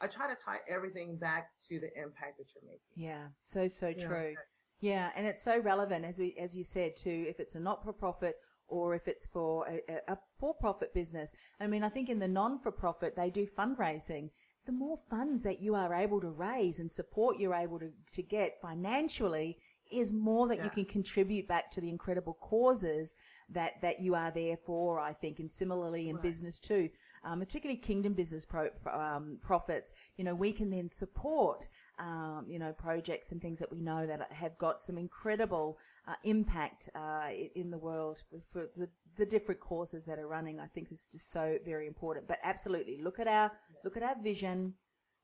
I 0.03 0.07
try 0.07 0.27
to 0.27 0.35
tie 0.35 0.57
everything 0.67 1.15
back 1.15 1.49
to 1.69 1.79
the 1.79 1.87
impact 1.95 2.39
that 2.39 2.47
you're 2.55 2.65
making. 2.65 2.79
Yeah, 2.95 3.27
so 3.37 3.67
so 3.67 3.93
true. 3.93 4.33
Yeah, 4.81 5.11
and 5.15 5.27
it's 5.27 5.43
so 5.43 5.59
relevant 5.59 6.05
as 6.05 6.17
we 6.17 6.35
as 6.39 6.57
you 6.57 6.63
said 6.63 6.95
too. 6.95 7.25
If 7.29 7.39
it's 7.39 7.55
a 7.55 7.59
not 7.59 7.83
for 7.83 7.93
profit 7.93 8.35
or 8.67 8.95
if 8.95 9.07
it's 9.07 9.27
for 9.27 9.67
a, 9.67 10.11
a 10.11 10.17
for 10.39 10.55
profit 10.55 10.91
business. 10.93 11.33
I 11.59 11.67
mean, 11.67 11.83
I 11.83 11.89
think 11.89 12.09
in 12.09 12.19
the 12.19 12.27
non 12.27 12.59
for 12.59 12.71
profit 12.71 13.15
they 13.15 13.29
do 13.29 13.45
fundraising. 13.45 14.31
The 14.65 14.71
more 14.71 14.99
funds 15.09 15.43
that 15.43 15.61
you 15.61 15.75
are 15.75 15.93
able 15.93 16.19
to 16.21 16.29
raise 16.29 16.79
and 16.79 16.91
support 16.91 17.39
you're 17.39 17.53
able 17.53 17.79
to, 17.79 17.91
to 18.13 18.21
get 18.21 18.61
financially 18.61 19.57
is 19.91 20.13
more 20.13 20.47
that 20.47 20.57
yeah. 20.57 20.63
you 20.65 20.69
can 20.69 20.85
contribute 20.85 21.47
back 21.47 21.69
to 21.71 21.81
the 21.81 21.89
incredible 21.89 22.37
causes 22.39 23.15
that, 23.49 23.81
that 23.81 23.99
you 23.99 24.15
are 24.15 24.31
there 24.31 24.57
for, 24.57 24.99
I 24.99 25.13
think, 25.13 25.39
and 25.39 25.51
similarly 25.51 26.09
in 26.09 26.15
right. 26.15 26.23
business 26.23 26.59
too, 26.59 26.89
um, 27.23 27.39
particularly 27.39 27.79
kingdom 27.79 28.13
business 28.13 28.45
pro, 28.45 28.69
um, 28.91 29.37
profits, 29.41 29.93
you 30.17 30.23
know, 30.23 30.35
we 30.35 30.51
can 30.51 30.69
then 30.69 30.89
support, 30.89 31.67
um, 31.99 32.45
you 32.47 32.59
know, 32.59 32.73
projects 32.73 33.31
and 33.31 33.41
things 33.41 33.59
that 33.59 33.71
we 33.71 33.79
know 33.81 34.05
that 34.07 34.31
have 34.31 34.57
got 34.57 34.81
some 34.81 34.97
incredible 34.97 35.77
uh, 36.07 36.15
impact 36.23 36.89
uh, 36.95 37.29
in 37.55 37.69
the 37.69 37.77
world 37.77 38.23
for, 38.51 38.69
the, 38.75 38.87
the 39.17 39.25
different 39.25 39.59
causes 39.59 40.05
that 40.05 40.17
are 40.17 40.27
running. 40.27 40.59
I 40.59 40.67
think 40.67 40.91
is 40.91 41.07
just 41.11 41.31
so 41.31 41.57
very 41.65 41.87
important. 41.87 42.27
But 42.27 42.39
absolutely, 42.43 43.01
look 43.01 43.19
at 43.19 43.27
our 43.27 43.51
yeah. 43.51 43.79
look 43.83 43.97
at 43.97 44.03
our 44.03 44.15
vision, 44.21 44.73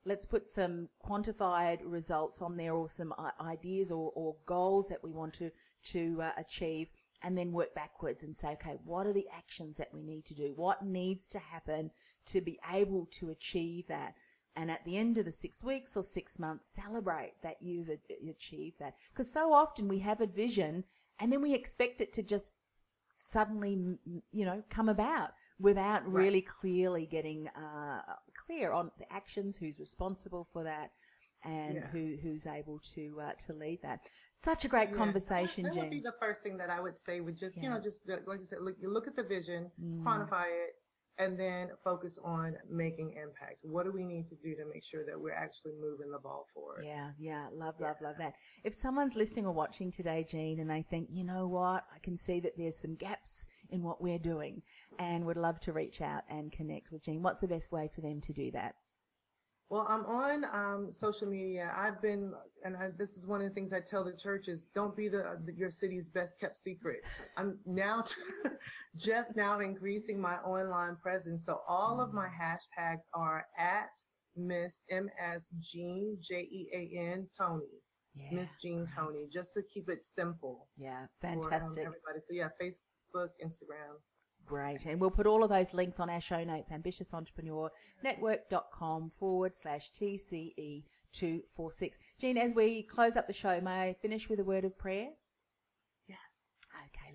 let's 0.07 0.25
put 0.25 0.47
some 0.47 0.87
quantified 1.05 1.79
results 1.83 2.41
on 2.41 2.55
there 2.55 2.73
or 2.73 2.89
some 2.89 3.13
ideas 3.41 3.91
or, 3.91 4.11
or 4.15 4.35
goals 4.45 4.87
that 4.87 5.03
we 5.03 5.11
want 5.11 5.33
to, 5.33 5.51
to 5.83 6.21
uh, 6.21 6.31
achieve 6.37 6.87
and 7.23 7.37
then 7.37 7.51
work 7.51 7.75
backwards 7.75 8.23
and 8.23 8.35
say, 8.35 8.49
okay, 8.49 8.77
what 8.85 9.05
are 9.05 9.13
the 9.13 9.27
actions 9.35 9.77
that 9.77 9.93
we 9.93 10.01
need 10.01 10.25
to 10.25 10.33
do? 10.33 10.53
What 10.55 10.85
needs 10.85 11.27
to 11.29 11.39
happen 11.39 11.91
to 12.27 12.41
be 12.41 12.57
able 12.71 13.07
to 13.13 13.29
achieve 13.31 13.87
that? 13.87 14.15
And 14.55 14.71
at 14.71 14.85
the 14.85 14.97
end 14.97 15.17
of 15.17 15.25
the 15.25 15.31
six 15.31 15.63
weeks 15.63 15.97
or 15.97 16.03
six 16.03 16.39
months, 16.39 16.71
celebrate 16.71 17.33
that 17.43 17.61
you've 17.61 17.89
achieved 18.27 18.79
that. 18.79 18.95
Because 19.11 19.31
so 19.31 19.51
often 19.51 19.87
we 19.87 19.99
have 19.99 20.21
a 20.21 20.27
vision 20.27 20.83
and 21.19 21.31
then 21.31 21.41
we 21.41 21.53
expect 21.53 22.01
it 22.01 22.13
to 22.13 22.23
just 22.23 22.53
suddenly, 23.13 23.97
you 24.31 24.45
know, 24.45 24.63
come 24.69 24.89
about 24.89 25.31
without 25.59 26.03
right. 26.05 26.23
really 26.23 26.41
clearly 26.41 27.05
getting 27.05 27.49
uh, 27.49 28.01
clear 28.47 28.71
on 28.71 28.89
the 28.97 29.05
actions, 29.13 29.57
who's 29.57 29.79
responsible 29.79 30.47
for 30.51 30.63
that, 30.63 30.91
and 31.43 31.75
yeah. 31.75 31.87
who 31.87 32.15
who's 32.21 32.47
able 32.47 32.79
to 32.95 33.19
uh, 33.21 33.33
to 33.45 33.53
lead 33.53 33.79
that. 33.83 34.09
Such 34.37 34.65
a 34.65 34.67
great 34.67 34.89
yeah. 34.89 34.95
conversation, 34.95 35.63
that, 35.65 35.73
that 35.73 35.81
would 35.81 35.91
be 35.91 35.99
the 35.99 36.15
first 36.19 36.41
thing 36.41 36.57
that 36.57 36.69
I 36.69 36.79
would 36.79 36.97
say. 36.97 37.19
Would 37.19 37.37
just 37.37 37.57
yeah. 37.57 37.63
you 37.63 37.69
know 37.69 37.79
just 37.79 38.07
like 38.25 38.39
I 38.39 38.43
said, 38.43 38.59
look 38.61 38.75
you 38.79 38.89
look 38.89 39.07
at 39.07 39.15
the 39.15 39.23
vision, 39.23 39.69
mm. 39.79 40.03
quantify 40.03 40.45
it, 40.45 40.75
and 41.19 41.39
then 41.39 41.69
focus 41.83 42.19
on 42.23 42.55
making 42.69 43.11
impact. 43.11 43.61
What 43.63 43.85
do 43.85 43.91
we 43.91 44.03
need 44.03 44.27
to 44.27 44.35
do 44.35 44.55
to 44.55 44.65
make 44.65 44.83
sure 44.83 45.03
that 45.05 45.19
we're 45.19 45.33
actually 45.33 45.73
moving 45.81 46.11
the 46.11 46.19
ball 46.19 46.47
forward? 46.53 46.83
Yeah, 46.85 47.11
yeah, 47.19 47.47
love, 47.51 47.79
love, 47.79 47.97
yeah. 48.01 48.07
love 48.07 48.17
that. 48.19 48.35
If 48.63 48.73
someone's 48.73 49.15
listening 49.15 49.45
or 49.45 49.53
watching 49.53 49.89
today, 49.89 50.25
Jean, 50.27 50.59
and 50.59 50.69
they 50.69 50.83
think, 50.83 51.09
you 51.11 51.23
know 51.23 51.47
what, 51.47 51.85
I 51.93 51.99
can 51.99 52.17
see 52.17 52.39
that 52.41 52.57
there's 52.57 52.77
some 52.77 52.95
gaps 52.95 53.47
in 53.69 53.83
what 53.83 54.01
we're 54.01 54.19
doing 54.19 54.61
and 54.99 55.25
would 55.25 55.37
love 55.37 55.59
to 55.61 55.73
reach 55.73 56.01
out 56.01 56.23
and 56.29 56.51
connect 56.51 56.91
with 56.91 57.03
Jean, 57.03 57.23
what's 57.23 57.41
the 57.41 57.47
best 57.47 57.71
way 57.71 57.89
for 57.93 58.01
them 58.01 58.21
to 58.21 58.33
do 58.33 58.51
that? 58.51 58.75
Well, 59.69 59.85
I'm 59.89 60.05
on 60.05 60.45
um, 60.53 60.91
social 60.91 61.27
media. 61.27 61.73
I've 61.75 62.01
been, 62.01 62.31
and 62.63 62.77
I, 62.77 62.89
this 62.97 63.17
is 63.17 63.27
one 63.27 63.41
of 63.41 63.49
the 63.49 63.53
things 63.53 63.73
I 63.73 63.81
tell 63.81 64.03
the 64.03 64.13
churches: 64.13 64.67
don't 64.73 64.95
be 64.95 65.09
the, 65.09 65.41
the 65.45 65.53
your 65.53 65.69
city's 65.69 66.09
best 66.09 66.39
kept 66.39 66.55
secret. 66.55 67.05
I'm 67.35 67.59
now 67.65 68.05
just 68.95 69.35
now 69.35 69.59
increasing 69.59 70.21
my 70.21 70.35
online 70.37 70.95
presence, 70.95 71.45
so 71.45 71.59
all 71.67 71.99
of 71.99 72.13
my 72.13 72.27
hashtags 72.27 73.07
are 73.13 73.45
at 73.57 73.89
Miss 74.37 74.85
M 74.89 75.09
S 75.19 75.53
Jean 75.59 76.17
J 76.21 76.47
E 76.49 76.67
A 76.73 76.97
N 76.97 77.27
Toney. 77.37 77.65
Yeah, 78.15 78.39
Miss 78.39 78.55
Jean 78.55 78.79
right. 78.79 78.89
Toney, 78.95 79.27
just 79.31 79.53
to 79.53 79.63
keep 79.63 79.89
it 79.89 80.05
simple. 80.05 80.69
Yeah, 80.77 81.07
fantastic. 81.21 81.75
For, 81.75 81.81
um, 81.81 81.93
everybody. 81.93 82.19
So 82.23 82.33
yeah, 82.33 82.49
Facebook, 82.61 83.29
Instagram. 83.43 83.99
Great. 84.47 84.85
And 84.85 84.99
we'll 84.99 85.11
put 85.11 85.27
all 85.27 85.43
of 85.43 85.49
those 85.49 85.73
links 85.73 85.99
on 85.99 86.09
our 86.09 86.21
show 86.21 86.41
notes, 86.43 86.71
ambitiousentrepreneurnetwork.com 86.71 89.09
forward 89.09 89.55
slash 89.55 89.91
TCE246. 89.91 91.99
Jean, 92.17 92.37
as 92.37 92.55
we 92.55 92.83
close 92.83 93.17
up 93.17 93.27
the 93.27 93.33
show, 93.33 93.59
may 93.59 93.89
I 93.89 93.93
finish 94.01 94.29
with 94.29 94.39
a 94.39 94.45
word 94.45 94.63
of 94.63 94.77
prayer? 94.77 95.09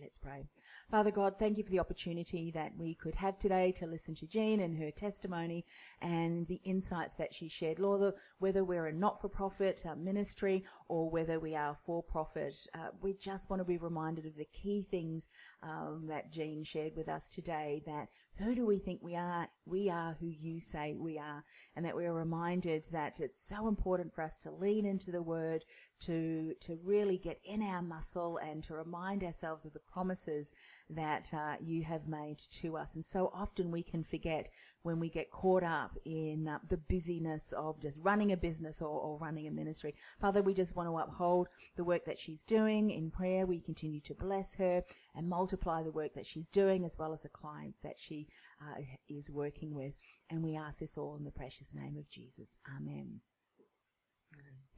Let's 0.03 0.19
pray. 0.19 0.43
Father 0.91 1.13
God, 1.13 1.39
thank 1.39 1.57
you 1.57 1.63
for 1.63 1.71
the 1.71 1.79
opportunity 1.79 2.51
that 2.51 2.73
we 2.77 2.93
could 2.97 3.15
have 3.15 3.39
today 3.39 3.71
to 3.77 3.87
listen 3.87 4.17
to 4.17 4.27
Jean 4.27 4.59
and 4.59 4.77
her 4.77 4.91
testimony 4.91 5.65
and 6.01 6.45
the 6.49 6.61
insights 6.65 7.15
that 7.15 7.33
she 7.33 7.49
shared. 7.49 7.79
Lord, 7.79 8.15
whether 8.41 8.65
we're 8.65 8.89
a 8.89 8.93
not-for-profit 8.93 9.85
uh, 9.89 9.95
ministry 9.95 10.65
or 10.89 11.09
whether 11.09 11.39
we 11.39 11.55
are 11.55 11.77
for-profit, 11.87 12.67
uh, 12.75 12.89
we 13.01 13.15
just 13.15 13.49
want 13.49 13.61
to 13.61 13.65
be 13.65 13.77
reminded 13.77 14.27
of 14.27 14.35
the 14.35 14.45
key 14.47 14.85
things 14.91 15.29
um, 15.63 16.07
that 16.09 16.33
Jean 16.33 16.65
shared 16.65 16.97
with 16.97 17.09
us 17.09 17.29
today. 17.29 17.81
That 17.87 18.09
who 18.45 18.57
do 18.57 18.67
we 18.67 18.81
think 18.81 19.01
we 19.05 19.15
are? 19.15 19.47
We 19.65 19.89
are 19.91 20.17
who 20.19 20.29
you 20.29 20.61
say 20.61 20.95
we 20.99 21.19
are, 21.19 21.45
and 21.77 21.85
that 21.85 21.95
we're 21.95 22.13
reminded 22.13 22.89
that 22.91 23.21
it's 23.21 23.47
so 23.47 23.69
important 23.69 24.13
for 24.13 24.23
us 24.23 24.37
to 24.39 24.51
lean 24.51 24.85
into 24.85 25.13
the 25.13 25.23
Word, 25.23 25.65
to 26.01 26.55
to 26.61 26.79
really 26.83 27.19
get 27.19 27.39
in 27.45 27.63
our 27.63 27.81
muscle, 27.81 28.39
and 28.39 28.63
to 28.65 28.75
remind 28.75 29.23
ourselves 29.23 29.65
of 29.65 29.73
the 29.73 29.79
promises 29.79 30.53
that 30.91 31.33
uh, 31.33 31.55
you 31.61 31.85
have 31.85 32.09
made 32.09 32.39
to 32.51 32.77
us. 32.77 32.97
And 32.97 33.05
so 33.05 33.31
often 33.33 33.71
we 33.71 33.83
can 33.83 34.03
forget 34.03 34.51
when 34.83 34.99
we 34.99 35.09
get 35.09 35.31
caught 35.31 35.63
up 35.63 35.97
in 36.05 36.49
uh, 36.49 36.59
the 36.69 36.77
busyness 36.77 37.53
of 37.53 37.81
just 37.81 38.01
running 38.03 38.33
a 38.33 38.37
business 38.37 38.83
or, 38.83 39.01
or 39.01 39.19
running 39.19 39.47
a 39.47 39.51
ministry. 39.53 39.95
Father, 40.21 40.43
we 40.43 40.55
just 40.55 40.75
want 40.75 40.89
to 40.89 40.99
uphold 40.99 41.49
the 41.77 41.85
work 41.85 42.05
that 42.05 42.19
she's 42.19 42.45
doing 42.45 42.91
in 42.91 43.11
prayer. 43.11 43.47
We 43.47 43.61
continue 43.61 44.01
to 44.01 44.15
bless 44.15 44.57
her 44.57 44.83
and 45.15 45.29
multiply 45.29 45.83
the 45.83 45.93
work 45.93 46.15
that 46.15 46.27
she's 46.27 46.49
doing 46.49 46.85
as 46.85 46.99
well 46.99 47.13
as 47.13 47.23
the 47.23 47.29
clients 47.29 47.79
that 47.81 47.99
she 47.99 48.27
uh, 48.61 48.83
is 49.09 49.31
working 49.31 49.52
with. 49.61 49.95
And 50.31 50.43
we 50.43 50.57
ask 50.57 50.79
this 50.79 50.97
all 50.97 51.17
in 51.17 51.25
the 51.25 51.31
precious 51.31 51.75
name 51.75 51.97
of 51.99 52.09
Jesus. 52.09 52.59
Amen. 52.77 53.21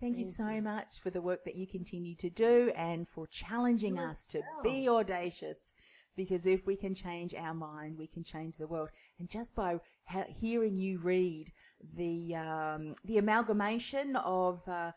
Thank, 0.00 0.18
you 0.18 0.24
so 0.24 0.60
much 0.60 1.00
for 1.00 1.10
the 1.10 1.22
work 1.22 1.44
that 1.44 1.54
you 1.54 1.66
continue 1.66 2.14
to 2.16 2.28
do 2.28 2.72
and 2.76 3.08
for 3.08 3.26
challenging 3.26 3.98
us 3.98 4.26
to 4.26 4.42
be 4.62 4.88
audacious 4.88 5.74
because 6.16 6.46
if 6.46 6.66
we 6.66 6.76
can 6.76 6.94
change 6.94 7.34
our 7.34 7.54
mind, 7.54 7.96
we 7.98 8.06
can 8.06 8.22
change 8.22 8.58
the 8.58 8.66
world. 8.66 8.90
And 9.18 9.28
just 9.28 9.54
by 9.54 9.78
ha- 10.06 10.26
hearing 10.28 10.78
you 10.78 10.98
read 10.98 11.50
the 11.96 12.34
um, 12.34 12.94
the 13.04 13.18
amalgamation 13.18 14.16
of 14.16 14.66
uh, 14.68 14.92